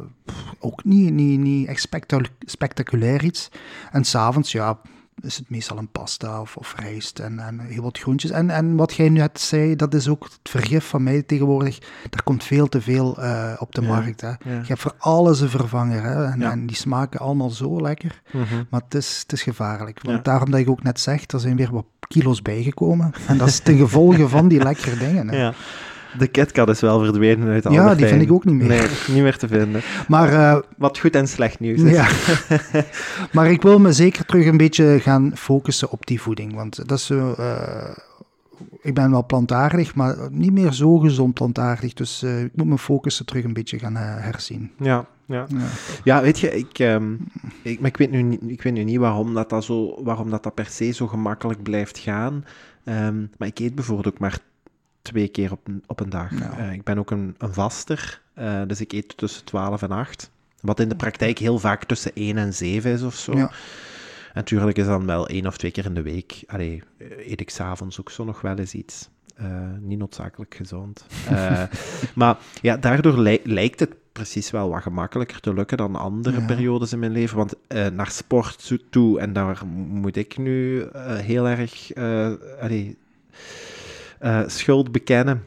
[0.58, 3.48] ook niet, niet, niet echt spectac- spectaculair iets.
[3.92, 4.80] En s'avonds, ja,
[5.22, 8.30] is het meestal een pasta of, of rijst en, en heel wat groentjes.
[8.30, 11.78] En, en wat jij net zei, dat is ook het vergif van mij tegenwoordig.
[12.10, 14.20] Er komt veel te veel uh, op de Ja, markt.
[14.20, 14.28] Hè.
[14.28, 14.36] ja.
[14.44, 16.02] Je hebt voor alles een vervanger.
[16.02, 16.24] Hè.
[16.24, 16.50] En, Ja.
[16.50, 18.22] en die smaken allemaal zo lekker.
[18.32, 18.62] Mhm.
[18.70, 19.98] Maar het is, het is gevaarlijk.
[20.02, 23.12] Want daarom dat ik ook net zeg, er zijn weer wat kilo's bijgekomen.
[23.26, 25.28] En dat is ten gevolge van die lekkere dingen.
[25.28, 25.50] Hè.
[26.12, 26.18] Ja.
[26.18, 28.68] De KitKat is wel verdwenen uit Ja, Albert die vind ik ook niet meer.
[28.68, 29.80] Nee, niet meer te vinden.
[30.08, 31.90] Maar eh, Wat goed en slecht nieuws is.
[31.90, 32.06] Ja.
[33.32, 36.54] maar ik wil me zeker terug een beetje gaan focussen op die voeding.
[36.54, 37.32] Want dat is zo.
[37.38, 37.96] eh,
[38.82, 41.92] ik ben wel plantaardig, maar niet meer zo gezond plantaardig.
[41.94, 44.70] Dus eh, ik moet mijn focussen terug een beetje gaan herzien.
[44.78, 45.46] Ja, ja.
[45.48, 45.58] Ja.
[46.04, 47.12] Ja, weet je, ik, ehm,
[47.62, 50.30] ik, maar ik, weet nu, niet- ik weet nu niet waarom dat, dat, zo, waarom
[50.30, 52.44] dat, dat per se zo gemakkelijk blijft gaan.
[52.84, 54.38] Ehm, maar ik eet bijvoorbeeld ook maar
[55.02, 56.38] twee keer op een, op een dag.
[56.38, 56.58] Ja.
[56.58, 60.30] Eh, ik ben ook een, een vaster, eh, dus ik eet tussen 12 en 8.
[60.60, 63.36] Wat in de praktijk heel vaak tussen 1 en 7 is of zo.
[63.36, 63.46] Ja.
[63.48, 63.50] En
[64.34, 66.42] natuurlijk is dan wel één of twee keer in de week.
[66.46, 69.08] Allee, eh, eet ik s'avonds ook zo nog wel eens iets.
[69.80, 71.06] Niet noodzakelijk gezond.
[72.14, 76.46] Maar ja, daardoor lij- lijkt het precies wel wat gemakkelijker te lukken dan andere Ja.
[76.46, 77.36] periodes in mijn leven.
[77.36, 77.54] Want
[77.92, 81.94] naar sport toe, en daar moet ik nu heel erg
[82.60, 82.96] allee,
[84.22, 85.44] eh, schuld bekennen.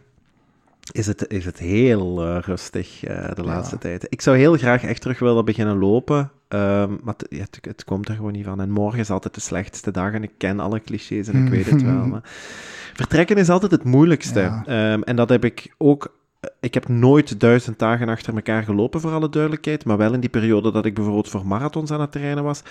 [0.91, 4.05] Is het, is het heel eh, rustig eh, de laatste tijd.
[4.09, 6.32] Ik zou heel graag echt terug willen beginnen lopen.
[6.47, 8.61] ehm, maar het, ja, het, het komt er gewoon niet van.
[8.61, 10.13] En morgen is altijd de slechtste dag.
[10.13, 12.05] En ik ken alle clichés en ik weet het wel.
[12.11, 12.21] Maar
[12.93, 14.39] vertrekken is altijd het moeilijkste.
[14.39, 14.63] Ja.
[14.65, 16.17] Ehm, en dat heb ik ook.
[16.60, 19.86] Ik heb nooit duizend dagen achter elkaar gelopen, voor alle duidelijkheid.
[19.86, 22.62] Maar wel in die periode dat ik bijvoorbeeld voor marathons aan het trainen was.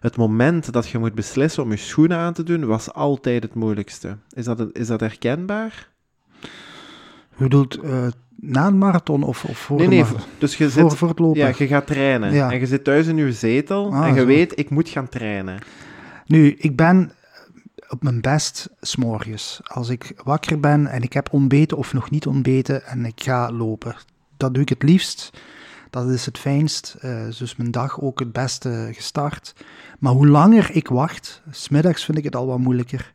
[0.00, 3.54] Het moment dat je moet beslissen om je schoenen aan te doen, was altijd het
[3.54, 4.16] moeilijkste.
[4.32, 5.88] Is dat, is dat herkenbaar?
[7.36, 8.06] Je bedoelt eh,
[8.36, 10.04] na een marathon of, of voor, nee, nee.
[10.38, 11.40] Dus je voor, zit voor het lopen?
[11.40, 12.32] Ja, je gaat trainen.
[12.32, 12.52] Ja.
[12.52, 14.26] En je zit thuis in je zetel Ah, en je zo.
[14.26, 15.58] weet, ik moet gaan trainen.
[16.26, 17.12] Nu, ik ben
[17.88, 19.60] op mijn best s'morgens.
[19.64, 23.52] Als ik wakker ben en ik heb ontbeten of nog niet ontbeten en ik ga
[23.52, 23.96] lopen.
[24.36, 25.30] Dat doe ik het liefst.
[25.90, 26.96] Dat is het fijnst.
[27.00, 29.54] eh, dus mijn dag ook het beste gestart.
[29.98, 33.12] Maar hoe langer ik wacht, smiddags vind ik het al wat moeilijker.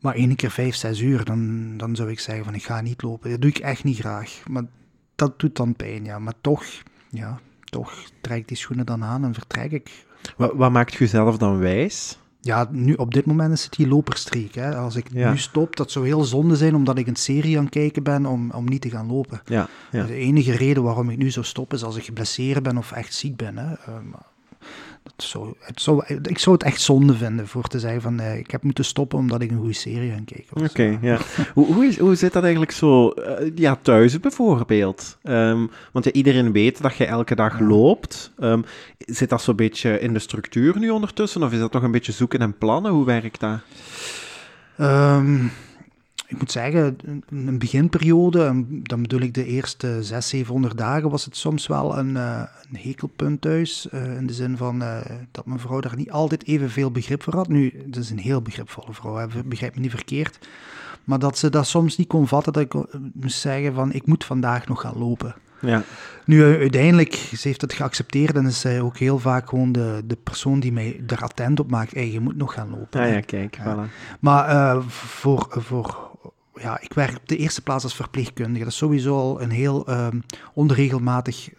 [0.00, 3.02] Maar één keer vijf, zes uur, dan, dan zou ik zeggen van ik ga niet
[3.02, 3.30] lopen.
[3.30, 4.42] Dat doe ik echt niet graag.
[4.48, 4.64] Maar
[5.14, 6.18] dat doet dan pijn, ja.
[6.18, 6.64] Maar toch,
[7.10, 10.06] ja, toch trek ik die schoenen dan aan en vertrek ik.
[10.36, 12.18] Wat, wat maakt jezelf dan wijs?
[12.40, 14.54] Ja, nu op dit moment is het die loperstreek.
[14.54, 14.76] Hè.
[14.76, 15.30] Als ik Ja.
[15.30, 18.26] nu stop, dat zou heel zonde zijn omdat ik een serie aan het kijken ben
[18.26, 19.40] om, om niet te gaan lopen.
[19.44, 20.04] Ja, ja.
[20.04, 23.14] De enige reden waarom ik nu zou stoppen is als ik geblesseerd ben of echt
[23.14, 23.56] ziek ben.
[23.58, 23.72] Hè.
[23.74, 24.26] Eh, maar
[25.16, 28.38] dat zou, het zou, ik zou het echt zonde vinden voor te zeggen van eh,
[28.38, 30.62] ik heb moeten stoppen omdat ik een goede serie aan kijken.
[30.64, 31.18] Oké, ja.
[31.54, 35.18] hoe, hoe, is, hoe zit dat eigenlijk zo eh, ja, thuis bijvoorbeeld?
[35.22, 37.64] Ehm, want ja, iedereen weet dat je elke dag Ja.
[37.66, 38.32] loopt.
[38.38, 38.62] Ehm,
[38.98, 41.42] zit dat zo'n beetje in de structuur nu ondertussen?
[41.42, 42.92] Of is dat nog een beetje zoeken en plannen?
[42.92, 43.58] Hoe werkt dat?
[44.76, 45.36] Ehm,
[46.28, 51.24] ik moet zeggen, een- een beginperiode, dan bedoel ik de eerste 600, 700 dagen, was
[51.24, 53.88] het soms wel een, eh, een hekelpunt thuis.
[53.88, 54.96] eh, in de zin van eh,
[55.30, 57.48] dat mijn vrouw daar niet altijd evenveel begrip voor had.
[57.48, 60.38] Nu, het is een heel begripvolle vrouw, hè, begrijp me niet verkeerd.
[61.04, 62.74] Maar dat ze dat soms niet kon vatten, dat ik
[63.14, 65.34] moest zeggen van ik moet vandaag nog gaan lopen.
[65.60, 65.82] Ja,
[66.24, 70.16] Nu, uiteindelijk, ze heeft het geaccepteerd en is zij ook heel vaak gewoon de, de
[70.22, 71.94] persoon die mij er attent op maakt.
[71.94, 73.00] Hey, je moet nog gaan lopen.
[73.00, 73.12] ah, hè.
[73.14, 73.74] ja kijk, Ja.
[73.86, 73.90] voilà.
[74.20, 76.10] Maar voor, voor,
[76.60, 78.64] ja, ik werk op de eerste plaats als verpleegkundige.
[78.64, 80.20] Dat is sowieso al een heel ehm,
[80.54, 81.50] onregelmatig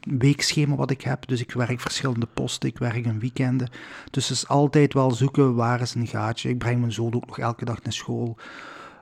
[0.00, 1.26] weekschema wat ik heb.
[1.26, 3.70] Dus ik werk verschillende posten, ik werk in weekenden.
[4.10, 6.48] Dus het is altijd wel zoeken waar is een gaatje.
[6.48, 8.36] Ik breng mijn zoon ook nog elke dag naar school.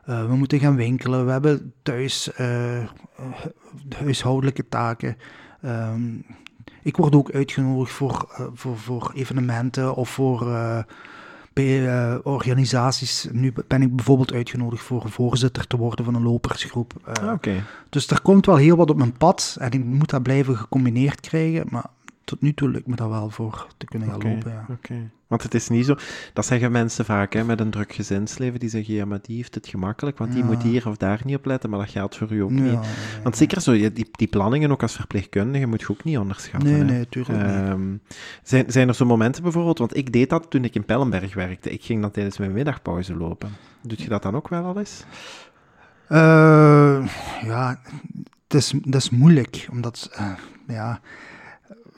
[0.05, 1.25] Eh, we moeten gaan winkelen.
[1.25, 2.89] We hebben thuis eh,
[3.97, 5.17] huishoudelijke taken.
[5.61, 6.03] Ehm,
[6.83, 10.47] ik word ook uitgenodigd voor, eh, voor, voor evenementen of voor
[11.53, 13.29] bij eh, organisaties.
[13.33, 16.93] Nu ben ik bijvoorbeeld uitgenodigd voor voorzitter te worden van een lopersgroep.
[17.33, 17.65] Oké.
[17.89, 21.21] Dus er komt wel heel wat op mijn pad en ik moet dat blijven gecombineerd
[21.21, 21.67] krijgen.
[21.71, 21.87] Maar
[22.25, 24.51] tot nu toe lukt me dat wel voor te kunnen gaan lopen.
[24.51, 24.67] Ja.
[24.71, 25.11] oké.
[25.27, 25.97] Want het is niet zo,
[26.33, 29.55] dat zeggen mensen vaak hè, met een druk gezinsleven, die zeggen, ja, maar die heeft
[29.55, 32.33] het gemakkelijk, want die moet hier of daar niet op letten, maar dat geldt voor
[32.33, 32.79] u ook Ja, niet.
[33.23, 36.71] Want zeker zo, die, die planningen ook als verpleegkundige moet je ook niet onderschatten.
[36.71, 36.85] Nee, hè.
[36.85, 37.43] nee, tuurlijk.
[37.43, 37.97] Ehm,
[38.43, 41.71] zijn, zijn er zo momenten bijvoorbeeld, want ik deed dat toen ik in Pellenberg werkte,
[41.71, 43.51] ik ging dan tijdens mijn middagpauze lopen.
[43.83, 45.05] Doet je dat dan ook wel al eens?
[46.09, 47.07] Eh,
[47.43, 47.81] ja,
[48.49, 50.33] het is, dat is moeilijk, omdat eh,
[50.67, 51.01] ja,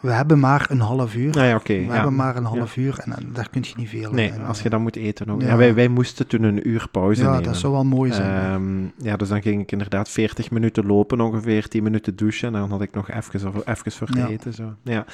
[0.04, 1.44] we hebben maar een half uur.
[1.44, 1.72] Ja, oké.
[1.74, 1.92] we ja.
[1.92, 4.48] hebben maar een half uur en, en daar kun je niet veel Nee, in, eh,
[4.48, 5.40] als je dan moet eten ook.
[5.40, 5.48] Ja.
[5.48, 5.56] Ja.
[5.56, 7.42] wij, wij moesten toen een uur pauze Ja, nemen.
[7.44, 8.30] dat zou wel mooi zijn.
[8.30, 8.52] ja.
[8.54, 12.46] Ehm, ja, dus dan ging ik inderdaad 40 minuten lopen, ongeveer 10 minuten douchen.
[12.54, 14.28] En dan had ik nog even, of- even voor Ja.
[14.28, 14.52] eten.
[14.54, 14.74] Zo.
[14.82, 15.04] Ja.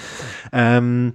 [0.51, 1.11] Ehm,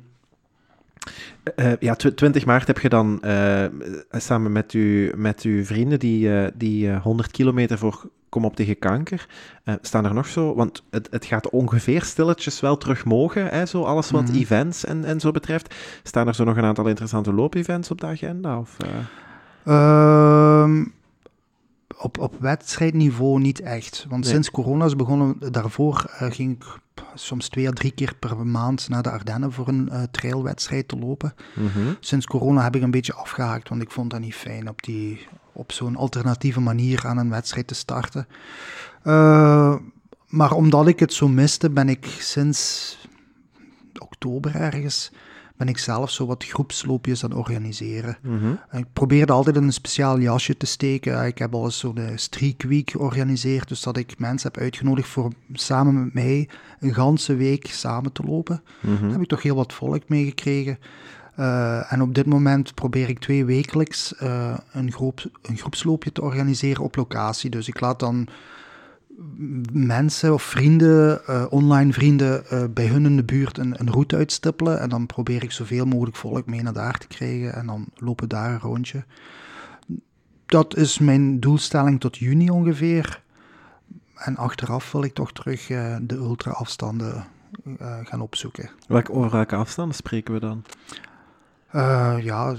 [1.55, 3.65] Uh, ja, 20 maart heb je dan uh,
[4.11, 8.79] samen met, u, met uw vrienden die, uh, die 100 kilometer voor Kom op tegen
[8.79, 9.27] kanker.
[9.81, 13.83] staan er nog zo, want het, het gaat ongeveer stilletjes wel terug mogen, hè, zo
[13.83, 14.35] alles wat mm.
[14.35, 15.75] events en, en zo betreft.
[16.03, 18.59] Staan er zo nog een aantal interessante loopevents op de agenda?
[18.59, 18.77] Of,
[19.65, 20.85] ehm,
[21.97, 24.05] op, op wedstrijdniveau niet echt.
[24.09, 26.79] Want sinds corona is begonnen, daarvoor ging ik
[27.13, 30.97] soms twee à drie keer per maand naar de Ardennen voor een uh, trailwedstrijd te
[30.97, 31.33] lopen.
[31.53, 31.93] Mhm.
[31.99, 35.27] Sinds corona heb ik een beetje afgehaakt, want ik vond dat niet fijn op, die,
[35.55, 38.27] op zo'n alternatieve manier aan een wedstrijd te starten.
[39.03, 39.75] Uh,
[40.27, 42.97] maar omdat ik het zo miste, ben ik sinds
[43.97, 45.11] oktober ergens
[45.57, 48.17] ben ik zelf zo wat groepsloopjes aan het organiseren.
[48.21, 48.53] Mhm.
[48.71, 51.25] Ik probeerde altijd een speciaal jasje te steken.
[51.25, 55.31] Ik heb al eens zo'n streak week georganiseerd, dus dat ik mensen heb uitgenodigd voor
[55.53, 56.49] samen met mij
[56.79, 58.63] een ganse week samen te lopen.
[58.81, 59.01] Mhm.
[59.01, 60.77] Daar heb ik toch heel wat volk meegekregen.
[61.39, 66.21] Uh, en op dit moment probeer ik twee wekelijks uh, een, groep, een groepsloopje te
[66.21, 67.49] organiseren op locatie.
[67.49, 68.27] Dus ik laat dan
[69.71, 74.79] mensen of vrienden, uh, online vrienden, bij hun in de buurt een, een, route uitstippelen.
[74.79, 77.53] En dan probeer ik zoveel mogelijk volk mee naar daar te krijgen.
[77.53, 79.03] En dan lopen daar een rondje.
[80.45, 83.21] Dat is mijn doelstelling tot juni ongeveer.
[84.15, 85.67] En achteraf wil ik toch terug
[86.01, 87.25] de ultra-afstanden
[88.03, 88.69] gaan opzoeken.
[88.87, 90.63] Welk, over welke afstanden spreken we dan?
[92.23, 92.55] Ja,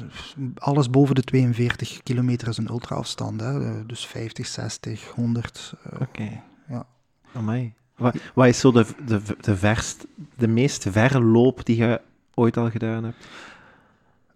[0.54, 3.40] alles boven de 42 kilometer is een ultra-afstand.
[3.40, 3.86] Hè?
[3.86, 5.74] Dus 50, 60, 100.
[6.00, 6.42] Oké.
[6.68, 6.86] Ja.
[7.32, 7.74] Amai.
[7.96, 10.06] Wat, wat is zo de, de, de, verst,
[10.36, 12.00] de meest verre loop die je
[12.34, 13.26] ooit al gedaan hebt?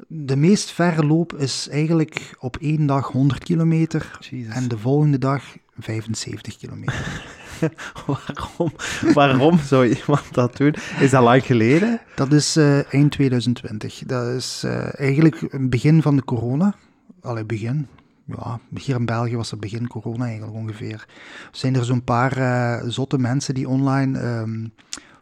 [0.07, 4.19] De meest verre loop is eigenlijk op één dag 100 kilometer
[4.49, 5.45] en de volgende dag
[5.79, 7.23] 75 kilometer.
[8.07, 8.73] waarom,
[9.15, 10.75] waarom zou iemand dat doen?
[11.01, 12.01] Is dat lang geleden?
[12.15, 14.03] Dat is uh, eind 2020.
[14.07, 16.75] Dat is uh, eigenlijk begin van de corona.
[17.21, 17.89] Allee, begin
[18.37, 21.07] ja, hier in België was het begin corona eigenlijk ongeveer.
[21.53, 24.67] Zijn er zo'n paar uh, zotte mensen die online ehm,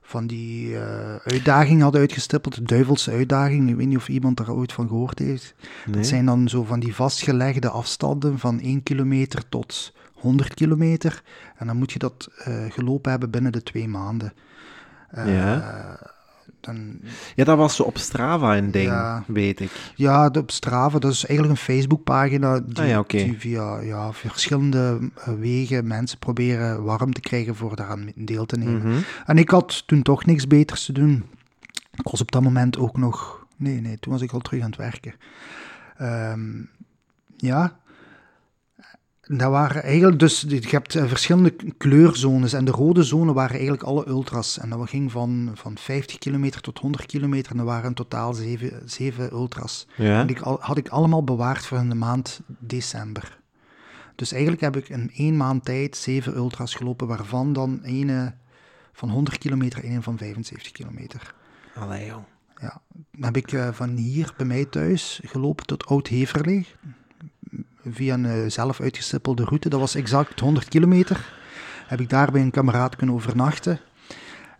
[0.03, 0.81] van die uh,
[1.17, 3.69] uitdaging hadden uitgestippeld, de duivelse uitdaging.
[3.69, 5.55] Ik weet niet of iemand daar ooit van gehoord heeft.
[5.87, 5.97] Nee.
[5.97, 11.23] Dat zijn dan zo van die vastgelegde afstanden van 1 kilometer tot 100 kilometer.
[11.57, 14.33] En dan moet je dat uh, gelopen hebben binnen de twee maanden.
[15.13, 16.17] ja
[16.61, 17.01] dan...
[17.35, 18.93] Ja, dat was zo op Strava een ding,
[19.27, 19.71] weet ik.
[19.95, 25.33] Ja, op Strava, dat is eigenlijk een Facebookpagina die, ah, die via ja, verschillende eh,
[25.33, 28.89] wegen mensen proberen warm te krijgen voor daaraan deel te nemen.
[28.89, 28.99] Mhm.
[29.27, 31.25] En ik had toen toch niks beters te doen.
[31.95, 33.47] Ik was op dat moment ook nog...
[33.57, 35.15] Nee, nee, toen was ik al terug aan het werken.
[36.03, 36.71] Um,
[37.37, 37.79] ja,
[39.29, 43.83] dat waren eigenlijk dus, je hebt eh, verschillende kleurzones en de rode zone waren eigenlijk
[43.83, 44.59] alle ultras.
[44.59, 48.35] En dat ging van, van 50 kilometer tot 100 kilometer en er waren in totaal
[48.35, 49.87] zeven, zeven ultras.
[49.97, 50.21] Ja.
[50.21, 53.39] En die had ik allemaal bewaard voor in de maand december.
[54.15, 58.33] Dus eigenlijk heb ik in één maand tijd zeven ultras gelopen, waarvan dan een
[58.93, 61.35] van 100 kilometer en een van 75 kilometer.
[61.75, 62.25] Allee joh.
[62.61, 66.67] Ja, dan heb ik uh, van hier bij mij thuis gelopen tot Oud-Heverlee
[67.91, 69.69] via een uh, zelf uitgestippelde route.
[69.69, 71.33] Dat was exact 100 kilometer.
[71.87, 73.81] Heb ik daar bij een kameraad kunnen overnachten.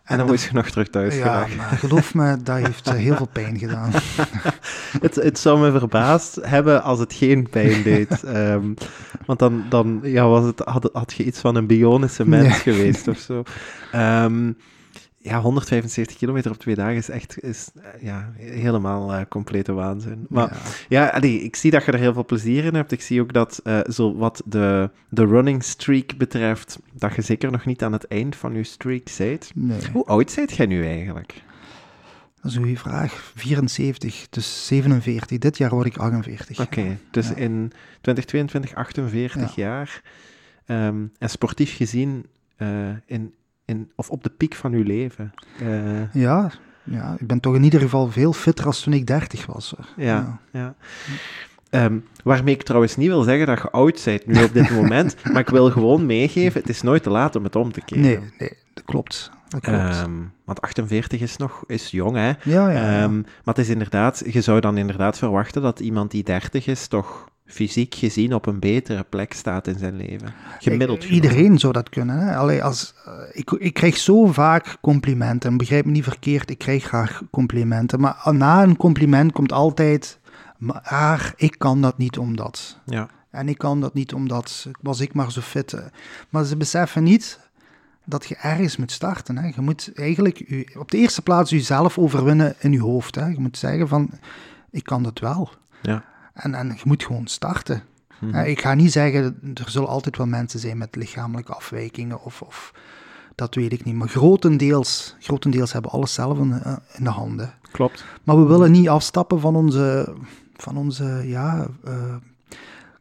[0.03, 3.15] En, dan moest je nog terug thuis Ja, maar geloof me, dat heeft uh, heel
[3.15, 3.91] veel pijn gedaan.
[5.05, 8.23] het, het zou me verbaasd hebben als het geen pijn deed.
[8.23, 8.73] um,
[9.25, 13.07] want dan, dan ja, was het, had, had je iets van een bionische mens geweest
[13.07, 13.43] of zo.
[13.95, 14.57] Um,
[15.21, 20.25] ja, 175 kilometer op twee dagen is echt is, eh, ja, helemaal uh, complete waanzin.
[20.29, 20.57] Maar
[20.89, 22.91] ja, ja ik zie dat je er heel veel plezier in hebt.
[22.91, 27.51] Ik zie ook dat, uh, zo wat de, de running streak betreft, dat je zeker
[27.51, 29.51] nog niet aan het eind van je streak bent.
[29.55, 29.79] Nee.
[29.91, 31.41] Hoe oud bent jij nu eigenlijk?
[32.41, 33.31] Dat is een goede vraag.
[33.35, 35.37] 74, dus 47.
[35.37, 36.59] Dit jaar word ik 48.
[36.59, 40.01] Oké, dus in 2022 48 jaar.
[40.65, 42.25] Um, en sportief gezien
[43.05, 43.33] in,
[43.69, 45.33] in, of op de piek van uw leven.
[45.61, 46.51] Uh, ja,
[46.83, 49.73] ja, ik ben toch in ieder geval veel fitter als toen ik 30 was.
[49.95, 50.75] Ja, ja.
[51.71, 55.15] Um, waarmee ik trouwens niet wil zeggen dat je oud bent nu op dit moment,
[55.23, 58.03] maar ik wil gewoon meegeven, het is nooit te laat om het om te keren.
[58.03, 59.31] Nee, nee dat klopt.
[59.47, 60.01] Dat klopt.
[60.01, 62.27] Um, want 48 is nog is jong, hè?
[62.27, 63.03] Ja, ja, ja.
[63.03, 66.87] Um, maar het is inderdaad, je zou dan inderdaad verwachten dat iemand die 30 is
[66.87, 70.33] toch fysiek gezien op een betere plek staat in zijn leven.
[70.59, 71.03] Gemiddeld.
[71.03, 72.19] iedereen zou dat kunnen.
[72.19, 72.35] Hè?
[72.35, 75.57] Allee, als, uh, ik, ik krijg zo vaak complimenten.
[75.57, 77.99] Begrijp me niet verkeerd, ik krijg graag complimenten.
[77.99, 80.19] Maar na een compliment komt altijd,
[80.57, 82.79] maar ik kan dat niet omdat.
[82.85, 83.09] Ja.
[83.31, 85.75] En ik kan dat niet omdat was ik maar zo fit.
[86.29, 87.39] Maar ze beseffen niet
[88.05, 89.37] dat je ergens moet starten.
[89.37, 89.47] Hè.
[89.55, 93.15] Je moet eigenlijk u, op de eerste plaats jezelf overwinnen in je hoofd.
[93.15, 93.25] Hè.
[93.25, 94.09] Je moet zeggen van,
[94.71, 95.49] ik kan dat wel.
[95.81, 96.03] Ja.
[96.33, 97.83] En, en je moet gewoon starten.
[98.19, 98.37] Mhm.
[98.37, 102.73] Ik ga niet zeggen, er zullen altijd wel mensen zijn met lichamelijke afwijkingen of, of
[103.35, 103.95] dat weet ik niet.
[103.95, 107.53] Maar grotendeels, grotendeels hebben we alles zelf in, eh, in de handen.
[107.71, 108.05] Klopt.
[108.23, 110.15] Maar we willen niet afstappen van onze,
[110.55, 112.15] van onze ja, eh,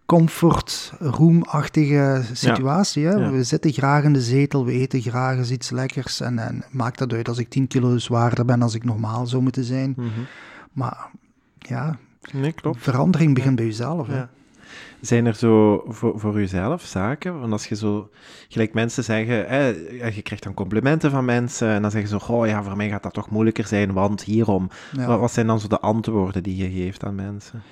[0.06, 3.06] comfort, roomachtige situatie.
[3.06, 3.12] Hè?
[3.12, 3.30] Ja.
[3.30, 6.20] We zitten graag in de zetel, we eten graag eens iets lekkers.
[6.20, 9.42] En, en maakt dat uit als ik 10 kilo zwaarder ben als ik normaal zou
[9.42, 9.94] moeten zijn.
[9.96, 10.08] Mhm.
[10.72, 11.10] Maar
[11.58, 11.98] ja,
[12.32, 12.82] Nee, klopt.
[12.82, 14.06] verandering begint bij jezelf.
[14.06, 14.24] hè.
[15.00, 17.40] Zijn er zo voor, voor jezelf zaken?
[17.40, 18.10] Want als je zo,
[18.48, 19.66] gelijk mensen zeggen, hè,
[20.08, 23.02] je krijgt dan complimenten van mensen en dan zeggen ze, oh ja, voor mij gaat
[23.02, 24.70] dat toch moeilijker zijn, want hierom.
[24.92, 25.06] Ja.
[25.06, 27.62] Wat, wat zijn dan zo de antwoorden die je geeft aan mensen?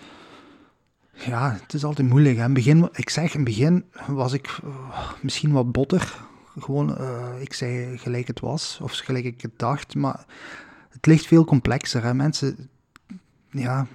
[1.12, 2.36] Ja, het is altijd moeilijk.
[2.36, 2.44] hè.
[2.44, 6.14] In begin, ik zeg, in het begin was ik eh, misschien wat botter.
[6.59, 9.94] Gewoon, eh, ik zei gelijk het was, of gelijk ik het dacht.
[9.94, 10.24] Maar
[10.90, 12.03] het ligt veel complexer.
[12.03, 12.14] Hè.
[12.14, 12.68] Mensen,
[13.51, 13.86] ja,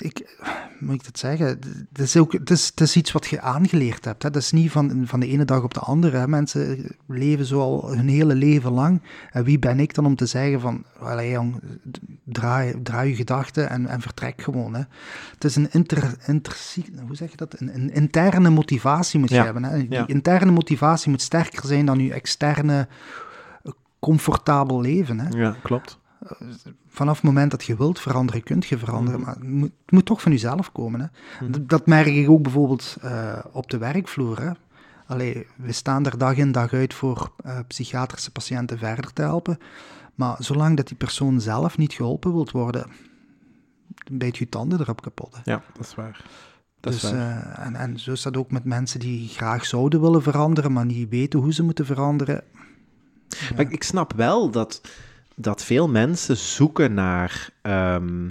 [0.00, 0.38] ik,
[0.78, 1.46] moet ik dat zeggen?
[1.46, 4.22] Het is, ook, het is, het is iets wat je aangeleerd hebt.
[4.22, 4.30] Hè.
[4.30, 6.16] Dat is niet van, van de ene dag op de andere.
[6.16, 6.28] Hè.
[6.28, 9.02] Mensen leven zo al hun hele leven lang.
[9.30, 11.60] En wie ben ik dan om te zeggen van, allee jong,
[12.24, 14.74] draai, draai je gedachten en, en vertrek gewoon.
[14.74, 14.82] Hè.
[15.34, 16.56] Het is een inter, inter,
[17.06, 17.60] hoe zeg je dat?
[17.60, 19.64] Een, een interne motivatie moet je Ja, hebben.
[19.64, 19.78] Hè.
[19.78, 20.06] Die ja.
[20.06, 22.88] interne motivatie moet sterker zijn dan je externe
[24.00, 25.20] comfortabel leven.
[25.20, 25.38] Hè.
[25.38, 25.98] Ja, klopt.
[26.88, 29.20] Vanaf het moment dat je wilt veranderen, kunt je veranderen.
[29.20, 29.28] Mhm.
[29.28, 31.00] Maar het moet, het moet toch van jezelf komen.
[31.00, 31.48] Hè.
[31.50, 34.40] Dat, dat merk ik ook bijvoorbeeld eh, op de werkvloer.
[34.40, 34.50] Hè.
[35.06, 39.58] Allee, we staan er dag in dag uit voor eh, psychiatrische patiënten verder te helpen.
[40.14, 42.86] Maar zolang dat die persoon zelf niet geholpen wilt worden,
[44.12, 45.34] bijt je tanden erop kapot.
[45.34, 45.52] hè.
[45.52, 46.24] Ja, dat is waar.
[46.80, 47.56] Dat dus, is waar.
[47.58, 50.84] eh, en, en zo is dat ook met mensen die graag zouden willen veranderen, maar
[50.86, 52.42] niet weten hoe ze moeten veranderen.
[53.56, 54.80] Maar ik snap wel dat,
[55.34, 58.28] dat veel mensen zoeken naar, ehm,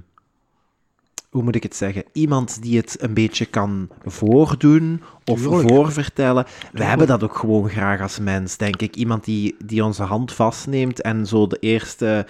[1.30, 5.70] hoe moet ik het zeggen, iemand die het een beetje kan voordoen of Tuurlijk.
[5.70, 6.46] voorvertellen.
[6.72, 8.96] We hebben dat ook gewoon graag als mens, denk ik.
[8.96, 12.26] Iemand die, die onze hand vastneemt en zo de eerste,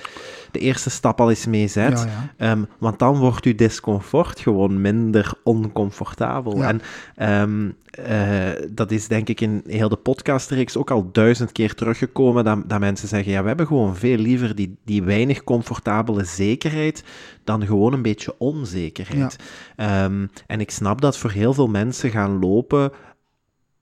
[0.51, 1.99] de eerste stap al eens mee zet.
[1.99, 2.51] Ja, ja.
[2.51, 6.57] Ehm, want dan wordt uw discomfort gewoon minder oncomfortabel.
[6.57, 6.67] Ja.
[6.67, 6.81] En
[7.15, 12.43] ehm, eh, dat is denk ik in heel de podcastreeks ook al duizend keer teruggekomen,
[12.43, 17.03] dat, dat mensen zeggen, ja, we hebben gewoon veel liever die, die weinig comfortabele zekerheid
[17.43, 19.35] dan gewoon een beetje onzekerheid.
[19.75, 22.82] Ehm, en ik snap dat voor heel veel mensen gaan lopen,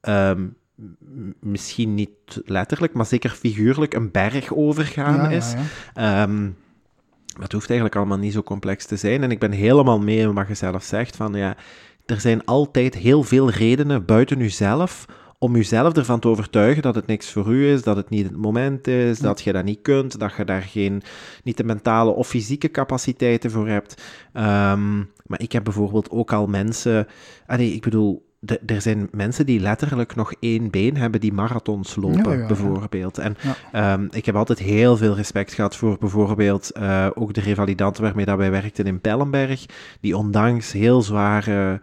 [0.02, 0.48] ehm,
[1.40, 5.54] misschien niet letterlijk, maar zeker figuurlijk een berg overgaan Ja, is.
[5.94, 6.24] ja.
[6.24, 6.50] Ehm,
[7.40, 9.24] het hoeft eigenlijk allemaal niet zo complex te zijn.
[9.24, 11.56] En ik ben helemaal mee in wat je zelf zegt van ja,
[12.06, 15.06] er zijn altijd heel veel redenen buiten uzelf
[15.38, 18.38] om uzelf ervan te overtuigen dat het niks voor u is, dat het niet het
[18.38, 21.02] moment is, dat je dat niet kunt, dat je daar geen,
[21.44, 24.02] niet de mentale of fysieke capaciteiten voor hebt.
[24.34, 27.08] Ehm, maar ik heb bijvoorbeeld ook al mensen,
[27.48, 31.34] ah nee, ik bedoel, de- er zijn mensen die letterlijk nog één been hebben die
[31.34, 32.48] marathons lopen, Ja, ja, ja.
[32.48, 33.18] bijvoorbeeld.
[33.18, 33.94] En Ja.
[33.94, 38.26] Ehm, ik heb altijd heel veel respect gehad voor bijvoorbeeld eh, ook de revalidanten waarmee
[38.26, 39.66] dat wij werkten in Pellenberg,
[40.00, 41.80] die ondanks heel zware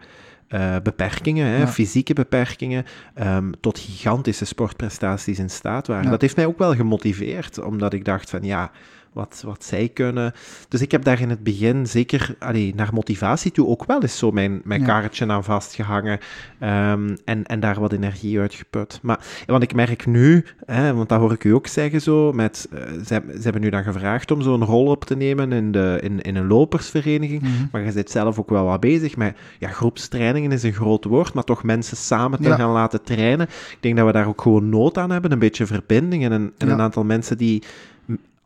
[0.47, 6.11] eh, beperkingen, hè, fysieke beperkingen, ehm, tot gigantische sportprestaties in staat waren.
[6.11, 8.71] Dat heeft mij ook wel gemotiveerd, omdat ik dacht van ja,
[9.13, 10.33] wat, wat zij kunnen.
[10.67, 14.17] Dus ik heb daar in het begin zeker allee, naar motivatie toe ook wel eens
[14.17, 14.85] zo mijn, mijn Ja.
[14.85, 16.19] kaartje aan vastgehangen
[16.59, 18.99] ehm, en, en daar wat energie uitgeput.
[19.01, 22.67] Maar want ik merk nu, hè, want dat hoor ik u ook zeggen zo, met,
[22.71, 25.99] eh, ze, ze hebben nu dan gevraagd om zo'n rol op te nemen in, de,
[26.01, 27.51] in, in een lopersvereniging, Mhm.
[27.71, 31.33] maar je zit zelf ook wel wat bezig met, ja, groepstrainingen is een groot woord,
[31.33, 32.55] maar toch mensen samen te Ja.
[32.55, 33.47] gaan laten trainen.
[33.71, 36.51] Ik denk dat we daar ook gewoon nood aan hebben, een beetje verbinding en een,
[36.57, 36.73] en Ja.
[36.73, 37.63] een aantal mensen die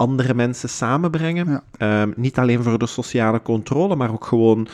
[0.03, 1.49] andere mensen samenbrengen.
[1.49, 1.63] Ja.
[1.77, 4.67] Ehm, niet alleen voor de sociale controle, maar ook gewoon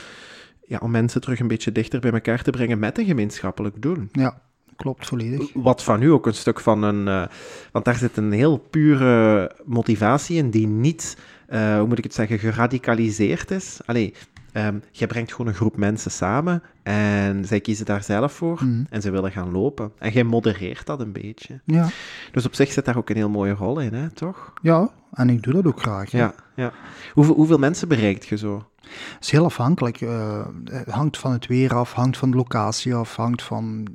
[0.67, 3.97] ja, om mensen terug een beetje dichter bij elkaar te brengen met een gemeenschappelijk doel.
[4.11, 4.41] Ja,
[4.75, 5.49] klopt volledig.
[5.53, 7.07] Wat van u ook een stuk van een.
[7.07, 7.23] eh,
[7.71, 11.17] want daar zit een heel pure motivatie in, die niet,
[11.47, 13.79] eh, hoe moet ik het zeggen, geradicaliseerd is.
[13.85, 14.13] Allee,
[14.65, 18.83] ehm je brengt gewoon een groep mensen samen en zij kiezen daar zelf voor Mhm.
[18.89, 19.91] en ze willen gaan lopen.
[19.97, 21.61] En jij modereert dat een beetje.
[21.65, 21.87] Ja.
[22.31, 24.53] Dus op zich zit daar ook een heel mooie rol in, hè, toch?
[24.61, 26.11] ja, en ik doe dat ook graag.
[26.11, 26.17] hè.
[26.17, 26.71] Ja, ja.
[27.13, 28.63] Hoeveel, hoeveel mensen bereikt je zo?
[28.81, 30.01] Het is heel afhankelijk.
[30.01, 33.87] eh, het hangt van het weer af, hangt van de locatie af, hangt van...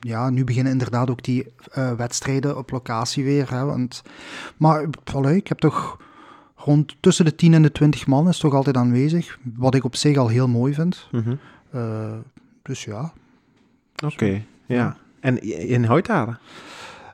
[0.00, 3.50] Ja, nu beginnen inderdaad ook die eh, wedstrijden op locatie weer.
[3.50, 4.02] Hè, want,
[4.56, 4.86] maar
[5.34, 5.98] ik heb toch
[6.64, 9.38] rond tussen de 10 en de 20 man is toch altijd aanwezig.
[9.54, 11.08] Wat ik op zich al heel mooi vind.
[11.10, 11.34] Mhm.
[11.70, 12.12] Eh,
[12.62, 13.12] dus ja.
[14.04, 14.96] Oké, ja.
[15.20, 16.38] En in Houthalen?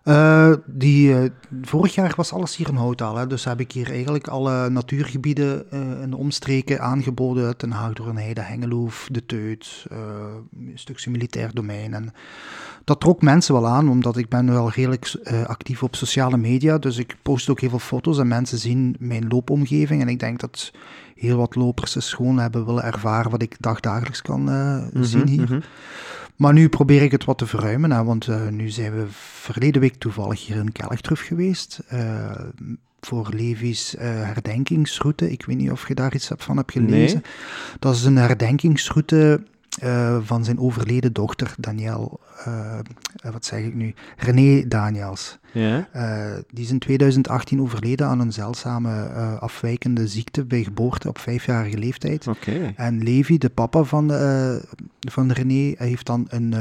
[0.04, 1.30] Uh, die, uh,
[1.62, 5.70] vorig jaar was alles hier in Houthal, hè, dus heb ik hier eigenlijk alle natuurgebieden
[6.02, 7.56] in de omstreken aangeboden.
[7.56, 11.94] Ten Haag door een Heide, Hengeloof, De Teut, een stukje militair domein.
[11.94, 12.12] En
[12.86, 15.16] dat trok mensen wel aan, omdat ik ben wel redelijk
[15.46, 16.78] actief op sociale media.
[16.78, 20.02] Dus ik post ook heel veel foto's en mensen zien mijn loopomgeving.
[20.02, 20.72] En ik denk dat
[21.16, 25.28] heel wat lopers eens gewoon hebben willen ervaren wat ik dagdagelijks kan mm -hmm, zien
[25.28, 25.40] hier.
[25.40, 25.62] Mm -hmm.
[26.36, 29.80] Maar nu probeer ik het wat te verruimen, hè, want uh, nu zijn we verleden
[29.80, 31.82] week toevallig hier in Kelligtruf geweest.
[31.92, 32.30] Uh,
[33.00, 35.30] voor Levi's uh, herdenkingsroute.
[35.30, 37.22] Ik weet niet of je daar iets van hebt gelezen.
[37.22, 37.78] Nee.
[37.78, 39.42] Dat is een herdenkingsroute
[39.82, 42.78] uh, van zijn overleden dochter, Daniel, uh,
[43.32, 45.38] wat zeg ik nu, René Daniels.
[45.52, 45.88] Ja.
[46.50, 49.04] Die is in 2018 overleden aan een zeldzame
[49.40, 52.26] afwijkende ziekte bij geboorte op vijfjarige leeftijd.
[52.26, 52.74] Okay.
[52.76, 54.10] En Levi, de papa van,
[55.10, 56.52] van René, heeft dan een,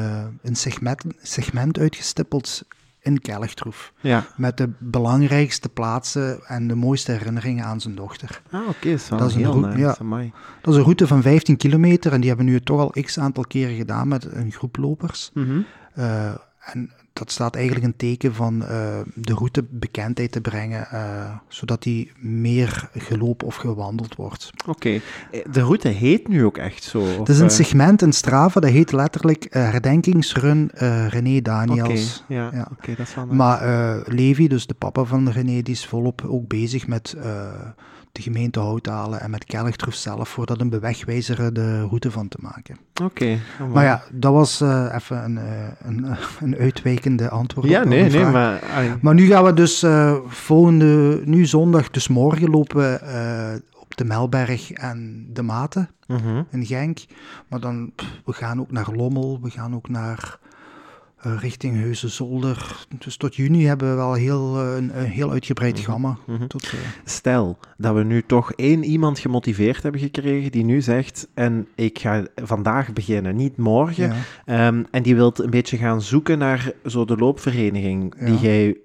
[0.41, 2.63] een segment, segment uitgestippeld
[3.06, 3.93] in Kelligtroef.
[3.99, 4.26] Ja.
[4.36, 8.41] Met de belangrijkste plaatsen en de mooiste herinneringen aan zijn dochter.
[8.51, 8.70] Ah, oké.
[8.70, 9.95] Okay, dat, dat is een route, ja,
[10.62, 13.43] Dat is een route van 15 kilometer en die hebben nu toch al x aantal
[13.43, 15.32] keren gedaan met een groep lopers.
[15.34, 15.66] Mm -hmm.
[15.97, 16.28] uh,
[16.60, 18.70] en dat staat eigenlijk een teken van uh,
[19.16, 24.51] de route bekendheid te brengen, uh, zodat die meer gelopen of gewandeld wordt.
[24.68, 25.01] Oké, okay.
[25.51, 27.05] de route heet nu ook echt zo?
[27.05, 30.70] Het is een segment in Strava, dat heet letterlijk uh, Herdenkingsrun
[31.09, 32.24] René Daniels.
[32.24, 32.68] Okay, ja, ja.
[32.80, 33.61] Okay, dat is wel Maar
[34.05, 37.16] Levi, dus de papa van René, die is volop ook bezig met
[38.16, 42.38] de gemeente Houthalen en met Kelligtroef zelf voor dat een bewegwijzer de route van te
[42.41, 42.78] maken.
[42.93, 43.03] Oké.
[43.03, 45.39] Okay, oh maar ja, dat was uh, even een,
[45.82, 48.63] een, een uitwijkende antwoord ja, op nee, nee, maar...
[49.01, 54.05] Maar nu gaan we dus uh, volgende, nu zondag, dus morgen lopen uh, op de
[54.05, 56.39] Melberg en de Maten -huh.
[56.51, 56.99] in Genk.
[57.47, 60.39] Maar dan, pff, we gaan ook naar Lommel, we gaan ook naar
[61.26, 62.86] uh, richting Heusden-Zolder.
[62.97, 66.17] Dus tot juni hebben we wel heel, uh, een, een, heel uitgebreid gamma.
[66.26, 66.47] Mm -hmm.
[66.47, 66.80] tot, uh...
[67.03, 71.99] Stel dat we nu toch één iemand gemotiveerd hebben gekregen die nu zegt, en ik
[71.99, 74.13] ga vandaag beginnen, niet morgen,
[74.45, 74.67] ja.
[74.67, 78.26] um, en die wilt een beetje gaan zoeken naar zo de loopvereniging ja.
[78.26, 78.78] die jij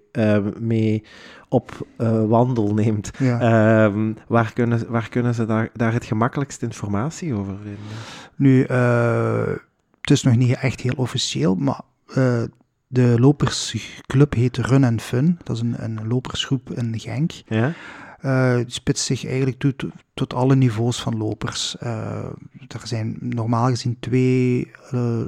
[0.59, 1.05] mee
[1.49, 1.87] op
[2.29, 3.11] wandel neemt.
[3.19, 3.85] Ja.
[3.85, 7.81] Um, waar, kunnen, waar kunnen ze daar, daar het gemakkelijkst informatie over vinden?
[8.37, 8.67] Nu,
[10.01, 11.81] het is nog niet echt heel officieel, maar
[12.17, 12.43] uh,
[12.87, 15.39] de lopersclub heet Run and Fun.
[15.43, 17.33] Dat is een, een lopersgroep in Genk.
[17.49, 17.73] Ja.
[18.25, 19.75] Uh, die spitst zich eigenlijk toe
[20.15, 21.77] tot, alle niveaus van lopers.
[21.83, 22.25] Uh,
[22.69, 24.71] er zijn normaal gezien twee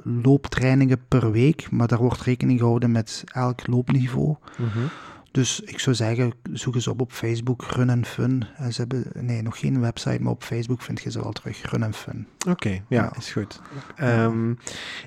[0.05, 4.37] looptrainingen per week, maar daar wordt rekening gehouden met elk loopniveau.
[4.59, 4.89] Mm -hmm.
[5.33, 8.45] Dus ik zou zeggen, zoek eens op op Facebook, Run and Fun.
[8.57, 11.71] En ze hebben, nee, nog geen website, maar op Facebook vind je ze wel terug,
[11.71, 12.27] Run and Fun.
[12.39, 13.61] Oké, okay, ja, ja, is goed.
[14.01, 14.59] Um,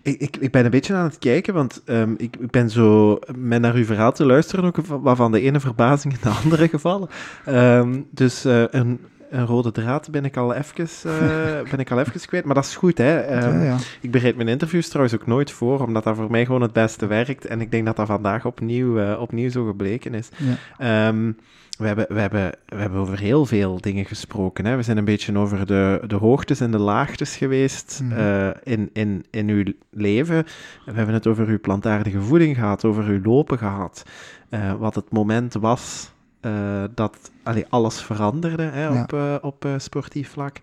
[0.02, 3.20] ik, ik, ik, ben een beetje aan het kijken, want um, ik, ik, ben zo
[3.36, 7.10] met naar uw verhaal te luisteren, ook waarvan de ene verbazing in de andere gevallen.
[7.48, 9.00] Um, dus uh, een
[9.36, 12.46] een rode draad ben ik al even, uh, ben ik al even kwijt.
[12.46, 13.44] Maar dat is goed, hè.
[13.46, 13.78] Um, ja, ja.
[14.02, 17.06] Ik bereid mijn interviews trouwens ook nooit voor, omdat dat voor mij gewoon het beste
[17.06, 17.46] werkt.
[17.46, 20.30] En ik denk dat dat vandaag opnieuw, uh, opnieuw zo gebleken is.
[20.78, 21.08] Ja.
[21.08, 21.38] Um,
[21.78, 24.66] we, hebben, we, hebben, we hebben over heel veel dingen gesproken.
[24.66, 24.76] Hè.
[24.76, 28.20] We zijn een beetje over de, de hoogtes en de laagtes geweest Mhm.
[28.20, 30.46] uh, in, in, in uw leven.
[30.86, 34.04] We hebben het over uw plantaardige voeding gehad, over uw lopen gehad.
[34.50, 36.14] Uh, wat het moment was
[36.46, 39.02] uh, dat allee, alles veranderde hè, Ja.
[39.02, 40.60] op, uh, op uh, sportief vlak.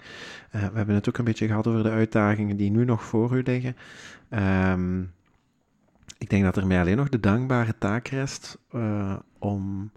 [0.51, 3.43] We hebben het ook een beetje gehad over de uitdagingen die nu nog voor u
[3.45, 3.77] liggen.
[4.71, 5.13] Um,
[6.19, 8.59] ik denk dat er mij alleen nog de dankbare taak rest
[9.39, 9.91] om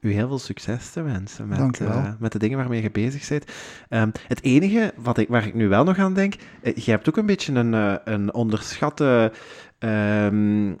[0.00, 3.44] u heel veel succes te wensen met, uh, met de dingen waarmee je bezig bent.
[3.88, 7.08] Um, het enige wat ik, waar ik nu wel nog aan denk, uh, je hebt
[7.08, 9.32] ook een beetje een, uh, een onderschatte
[9.80, 10.78] um,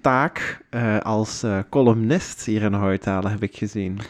[0.00, 0.64] taak
[1.02, 4.00] als columnist hier in Houtalen, heb ik gezien.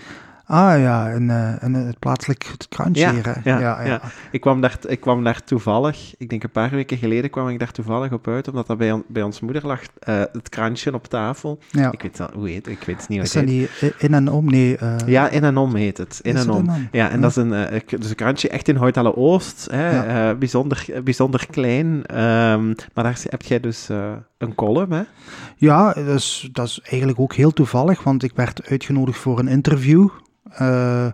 [0.51, 1.31] Ah ja, in,
[1.61, 3.41] in het plaatselijk het krantje ja, hier.
[3.45, 4.01] Ja, ja, ja.
[4.31, 7.59] Ik, kwam daar, ik kwam daar toevallig, ik denk een paar weken geleden kwam ik
[7.59, 9.87] daar toevallig op uit, omdat dat bij, on, bij ons moeder lag, uh,
[10.33, 11.59] het krantje op tafel.
[11.91, 14.51] Ik weet hoe heet ik weet het niet Is dat niet in en om?
[14.51, 14.77] Nee.
[14.83, 14.97] Uh...
[15.07, 16.21] Ja, in en om heet het.
[16.23, 16.69] In en om.
[16.69, 16.89] en?
[16.93, 20.35] Ja, en dat is een, dus een krantje echt in Houtalen Oost, hè, Ja.
[20.35, 21.87] bijzonder, bijzonder klein.
[21.87, 23.89] Um, maar daar heb jij dus
[24.39, 25.03] een column, hè?
[25.57, 29.49] Ja, dat is, dat is eigenlijk ook heel toevallig, want ik werd uitgenodigd voor een
[29.49, 30.09] interview.
[30.61, 31.07] Uh,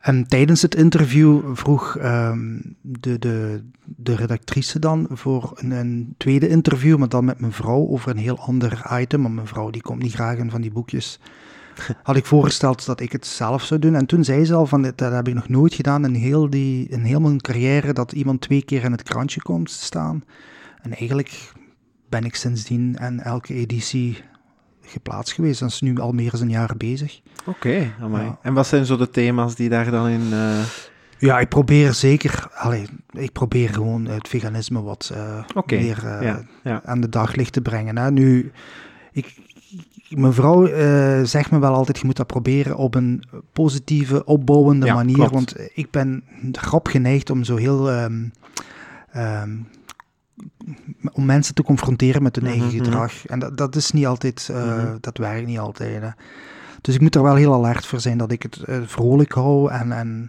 [0.00, 6.48] en tijdens het interview vroeg um, de, de, de redactrice dan voor een, een, tweede
[6.48, 9.22] interview, maar dan met mijn vrouw over een heel ander item.
[9.22, 11.20] Want mijn vrouw die komt niet graag in van die boekjes.
[12.02, 13.94] Had ik voorgesteld dat ik het zelf zou doen.
[13.94, 16.88] En toen zei ze al van, dat heb ik nog nooit gedaan in heel, die,
[16.88, 20.24] in heel mijn carrière, dat iemand twee keer in het krantje komt te staan.
[20.82, 21.52] En eigenlijk
[22.08, 24.18] ben ik sindsdien en elke editie
[24.90, 25.60] geplaatst geweest.
[25.60, 27.20] Dat is nu al meer dan een jaar bezig.
[27.46, 30.28] Oké, okay, En wat zijn zo de thema's die daar dan in...
[30.32, 30.60] Uh...
[31.18, 36.80] Ja, ik probeer zeker, allee, ik probeer gewoon het veganisme wat uh, meer ja, ja.
[36.84, 37.98] aan de daglicht te brengen.
[37.98, 38.10] Hè.
[38.10, 38.52] Nu,
[39.12, 39.36] ik,
[40.08, 44.92] mijn vrouw uh, zegt me wel altijd, je moet dat proberen op een positieve, opbouwende
[44.92, 45.28] manier.
[45.28, 47.92] Want ik ben grap geneigd om zo heel...
[47.92, 48.32] Um,
[49.16, 49.66] um,
[51.12, 52.84] om mensen te confronteren met hun eigen mhm, mhm.
[52.84, 53.26] gedrag.
[53.26, 56.02] En dat, dat is niet altijd, uh, dat werkt niet altijd.
[56.02, 56.08] Hè.
[56.80, 59.70] Dus ik moet er wel heel alert voor zijn dat ik het uh, vrolijk hou
[59.70, 60.28] en, en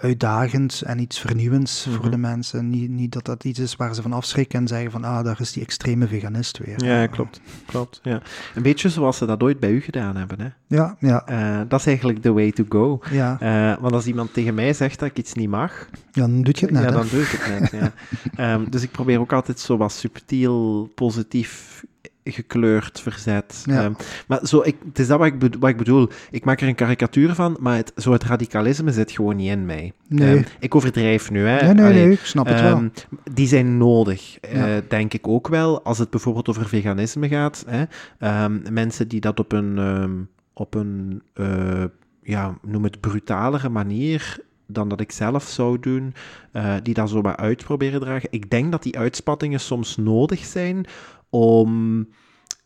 [0.00, 2.10] uitdagend en iets vernieuwends voor mhm.
[2.10, 2.70] de mensen.
[2.70, 5.40] Niet, niet dat dat iets is waar ze van afschrikken en zeggen van, ah, daar
[5.40, 6.84] is die extreme veganist weer.
[6.84, 7.40] Ja, klopt.
[7.66, 8.22] klopt ja.
[8.54, 10.40] Een beetje zoals ze dat ooit bij u gedaan hebben.
[10.40, 10.48] Hè?
[10.66, 11.30] Ja, ja.
[11.30, 13.00] Uh, dat is eigenlijk the way to go.
[13.10, 13.38] Ja.
[13.42, 15.88] Uh, want als iemand tegen mij zegt dat ik iets niet mag...
[16.12, 16.82] Ja, dan doe je het net.
[16.82, 17.92] Ja, dan doe ik het net,
[18.36, 18.54] ja.
[18.54, 21.84] um, dus ik probeer ook altijd zo wat subtiel, positief
[22.24, 23.62] gekleurd verzet.
[23.66, 23.82] Ja.
[23.82, 23.92] Ehm,
[24.26, 26.08] maar zo, ik, het is dat wat ik, wat ik bedoel.
[26.30, 29.66] Ik maak er een karikatuur van, maar het, zo het radicalisme zit gewoon niet in
[29.66, 29.92] mij.
[30.08, 30.36] Nee.
[30.36, 31.62] Um, ik overdrijf nu, hè.
[31.62, 32.76] Nee, nee, nee, ik snap het wel.
[32.76, 32.88] Ehm,
[33.32, 37.64] die zijn nodig, uh, denk ik ook wel, als het bijvoorbeeld over veganisme gaat.
[37.68, 38.48] Hè.
[38.70, 41.84] mensen die dat op een, op een uh,
[42.22, 46.14] ja, noem het brutalere manier dan dat ik zelf zou doen,
[46.52, 48.28] uh, die dat zo maar uitproberen dragen.
[48.32, 50.86] Ik denk dat die uitspattingen soms nodig zijn
[51.34, 52.08] om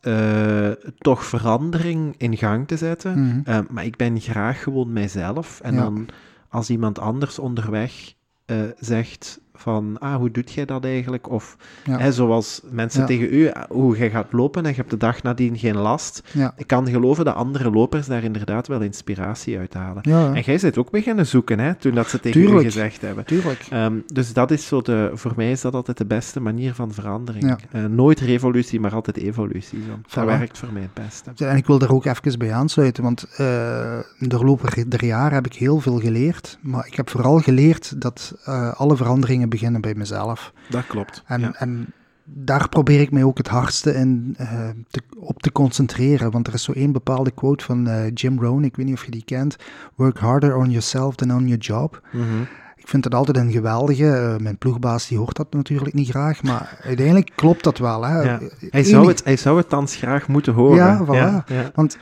[0.02, 3.26] uh, toch verandering in gang te zetten.
[3.26, 3.40] Mhm.
[3.44, 5.60] Eh, maar ik ben graag gewoon mijzelf.
[5.60, 6.08] En dan
[6.48, 8.14] als iemand anders onderweg
[8.46, 11.30] uh, zegt van, ah, hoe doet jij dat eigenlijk?
[11.30, 11.56] Of
[11.90, 15.58] hè, zoals mensen tegen u, hoe jij gaat lopen en je hebt de dag nadien
[15.58, 16.22] geen last.
[16.56, 20.02] Ik kan geloven dat andere lopers daar inderdaad wel inspiratie uithalen.
[20.02, 23.24] En jij zit ook beginnen zoeken, hè, toen dat ze tegen u gezegd hebben.
[23.24, 23.66] Tuurlijk.
[23.72, 26.92] Um, dus dat is zo de, voor mij is dat altijd de beste manier van
[26.92, 27.58] verandering.
[27.72, 29.78] Uh, nooit revolutie, maar altijd evolutie.
[29.86, 30.20] Zo.
[30.20, 31.44] Dat werkt voor mij het beste.
[31.46, 33.36] En ik wil er ook even bij aansluiten, want uh,
[34.18, 36.58] de loop der jaren heb ik heel veel geleerd.
[36.60, 40.52] Maar ik heb vooral geleerd dat uh, alle veranderingen beginnen bij mezelf.
[40.68, 41.22] Dat klopt.
[41.26, 41.92] En, en
[42.24, 46.30] daar probeer ik mij ook het hardste in, uh, te, op te concentreren.
[46.30, 49.04] Want er is zo één bepaalde quote van uh, Jim Rohn, ik weet niet of
[49.04, 49.56] je die kent.
[49.94, 52.00] Work harder on yourself than on your job.
[52.12, 52.46] Mm -hmm.
[52.76, 54.04] Ik vind dat altijd een geweldige.
[54.04, 58.04] Uh, mijn ploegbaas die hoort dat natuurlijk niet graag, maar uiteindelijk klopt dat wel.
[58.04, 58.22] Hè.
[58.22, 58.40] Ja.
[58.70, 60.76] Hij, zou het, hij zou het thans graag moeten horen.
[60.76, 61.44] Ja, voilà.
[61.46, 61.70] ja.
[61.74, 61.98] Want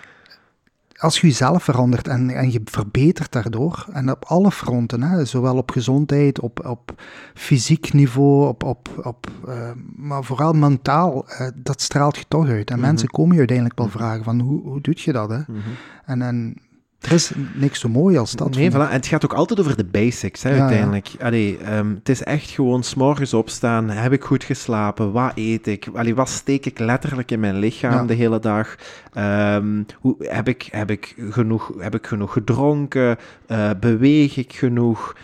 [0.96, 5.56] als je jezelf verandert en, en je verbetert daardoor, en op alle fronten, hè, zowel
[5.56, 7.02] op gezondheid, op, op
[7.34, 12.70] fysiek niveau, op, op, op, uh, maar vooral mentaal, uh, dat straalt je toch uit.
[12.70, 13.96] En mm mensen komen je uiteindelijk wel mhm.
[13.96, 15.28] vragen van hoe, hoe doe je dat?
[15.28, 15.36] Hè?
[15.36, 15.62] Mm -hmm.
[16.04, 16.56] En, en
[17.00, 18.54] er is niks zo mooi als dat.
[18.54, 18.74] Nee, voilà.
[18.74, 21.06] en het gaat ook altijd over de basics, hè, uiteindelijk.
[21.06, 21.26] Ja.
[21.26, 23.90] Allee, um, het is echt gewoon s'morgens opstaan.
[23.90, 25.12] Heb ik goed geslapen?
[25.12, 25.88] Wat eet ik?
[25.94, 28.76] Allee, wat steek ik letterlijk in mijn lichaam de hele dag?
[29.18, 33.16] Um, hoe, heb, ik, heb, ik genoeg, heb ik genoeg gedronken?
[33.48, 35.16] Uh, beweeg ik genoeg?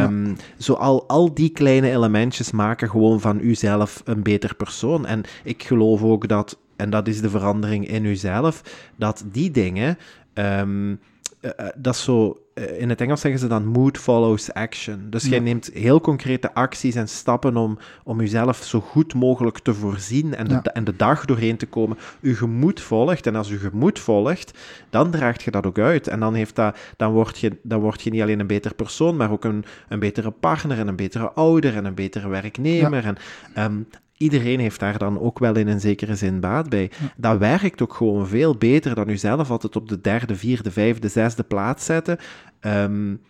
[0.00, 5.06] Um, zo al, al die kleine elementjes maken gewoon van uzelf een beter persoon.
[5.06, 8.62] En ik geloof ook dat, en dat is de verandering in uzelf,
[8.96, 9.98] dat die dingen...
[10.40, 11.00] Um,
[11.40, 15.06] uh, dat is zo, uh, in het Engels zeggen ze dan mood follows action.
[15.10, 15.30] Dus ja.
[15.30, 20.34] jij neemt heel concrete acties en stappen om, om jezelf zo goed mogelijk te voorzien
[20.34, 20.62] en de, ja.
[20.62, 21.98] en de dag doorheen te komen.
[22.20, 24.58] Je gemoed volgt en als je gemoed volgt,
[24.90, 26.08] dan draagt je dat ook uit.
[26.08, 29.16] En dan, heeft dat, dan, word, je, dan word je niet alleen een beter persoon,
[29.16, 33.02] maar ook een, een betere partner en een betere ouder en een betere werknemer.
[33.02, 33.14] Ja.
[33.52, 33.86] En um,
[34.20, 36.90] iedereen heeft daar dan ook wel in een zekere zin baat bij.
[37.16, 41.08] Dat werkt ook gewoon veel beter dan u zelf altijd op de derde, vierde, vijfde,
[41.08, 42.18] zesde plaats zetten.
[42.60, 43.20] Um,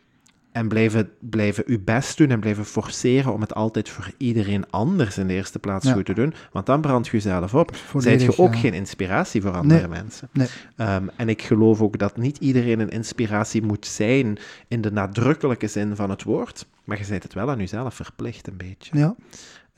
[0.52, 5.18] en blijven, blijven uw best doen en blijven forceren om het altijd voor iedereen anders
[5.18, 5.92] in de eerste plaats ja.
[5.92, 6.34] goed te doen.
[6.52, 7.76] Want dan brandt je jezelf op.
[7.96, 8.60] Zijt je ook ja.
[8.60, 9.88] geen inspiratie voor andere nee.
[9.88, 10.28] mensen.
[10.32, 10.48] Nee.
[10.76, 14.38] Um, en ik geloof ook dat niet iedereen een inspiratie moet zijn
[14.68, 16.66] in de nadrukkelijke zin van het woord.
[16.84, 18.98] Maar je zijt het wel aan jezelf verplicht een beetje.
[18.98, 19.14] Ja.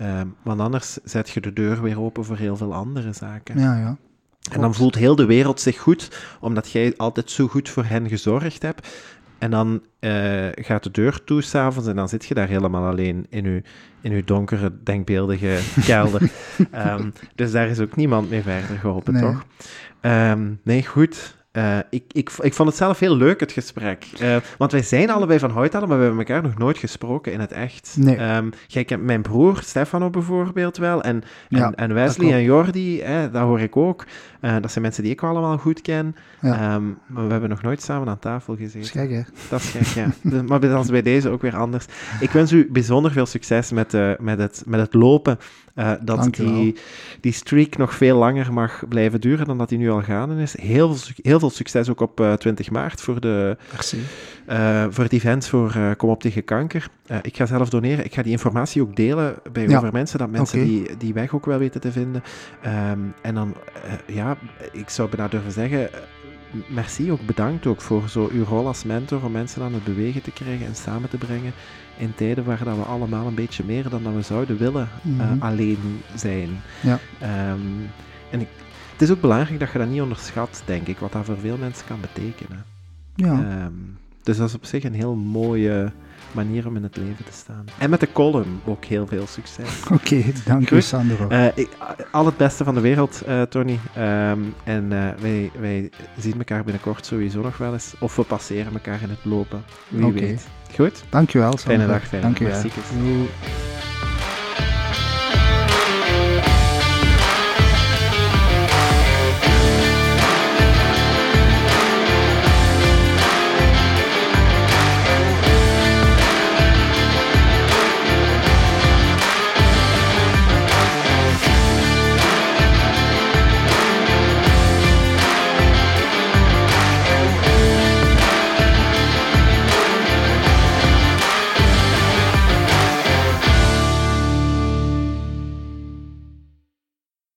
[0.03, 3.58] Um, want anders zet je de deur weer open voor heel veel andere zaken.
[3.58, 3.96] Ja, ja.
[4.50, 6.11] En dan voelt heel de wereld zich goed,
[6.41, 8.88] omdat jij altijd zo goed voor hen gezorgd hebt.
[9.38, 13.26] En dan uh, gaat de deur toe s'avonds en dan zit je daar helemaal alleen
[13.29, 13.62] in je,
[14.00, 16.30] in uw donkere, denkbeeldige kelder.
[16.74, 19.22] um, dus daar is ook niemand mee verder geholpen, nee.
[19.22, 19.45] toch?
[20.00, 21.37] Um, nee, goed.
[21.53, 24.07] Uh, ik, ik, ik vond het zelf heel leuk, het gesprek.
[24.20, 27.41] Uh, want wij zijn allebei van Houtalen, maar we hebben elkaar nog nooit gesproken in
[27.41, 27.96] het echt.
[27.99, 28.37] Nee.
[28.37, 33.30] Um, jij kent mijn broer, Stefano bijvoorbeeld wel, en, en, en Wesley en Jordi, hè,
[33.30, 34.07] dat hoor ik ook.
[34.41, 36.16] Uh, dat zijn mensen die ik allemaal goed ken.
[36.41, 36.74] Ja.
[36.74, 38.80] Um, maar we hebben nog nooit samen aan tafel gezeten.
[38.80, 39.22] Dat is gek, hè?
[39.49, 39.87] Dat is gek,
[40.22, 40.42] ja.
[40.42, 41.87] maar dat is bij deze ook weer anders.
[42.20, 45.38] Ik wens u bijzonder veel succes met, met, het, met het lopen.
[45.74, 46.76] Uh, dat die,
[47.20, 50.61] die streak nog veel langer mag blijven duren dan dat die nu al gaande is.
[50.61, 53.57] Heel, heel veel succes ook op uh, 20 maart voor, de,
[54.49, 56.89] uh, voor het event voor Kom op tegen kanker.
[57.23, 58.05] ik ga zelf doneren.
[58.05, 59.77] Ik ga die informatie ook delen bij ja.
[59.77, 60.71] over mensen, dat mensen okay.
[60.71, 62.23] die, die weg ook wel weten te vinden.
[62.67, 63.55] Um, en dan,
[64.07, 64.37] ja,
[64.73, 65.91] ik zou bijna durven zeggen
[66.67, 70.23] merci, ook bedankt ook voor zo uw rol als mentor om mensen aan het bewegen
[70.23, 71.53] te krijgen en samen te brengen
[71.97, 75.21] in tijden waar dat we allemaal een beetje meer dan dat we zouden willen mm
[75.21, 75.37] -hmm.
[75.37, 76.61] uh, alleen zijn.
[76.81, 76.99] Ja.
[77.53, 77.91] Um,
[78.31, 78.49] en ik,
[79.03, 81.87] is ook belangrijk dat je dat niet onderschat, denk ik, wat dat voor veel mensen
[81.87, 82.64] kan betekenen.
[83.14, 83.64] Ja.
[83.64, 85.92] Um, dus dat is op zich een heel mooie
[86.33, 87.64] manier om in het leven te staan.
[87.79, 89.83] En met de column ook heel veel succes.
[89.84, 91.29] Oké, okay, dank u Sandro.
[91.30, 91.68] Uh, ik,
[92.11, 93.79] al het beste van de wereld, uh, Tony.
[93.99, 97.95] Um, en uh, wij, wij zien elkaar binnenkort sowieso nog wel eens.
[98.00, 99.62] Of we passeren elkaar in het lopen.
[99.88, 100.20] Wie okay.
[100.20, 100.46] weet.
[100.74, 101.04] Goed?
[101.08, 101.74] Dankjewel, Sandro.
[101.74, 103.92] Fijne dag, fijne Dank dag.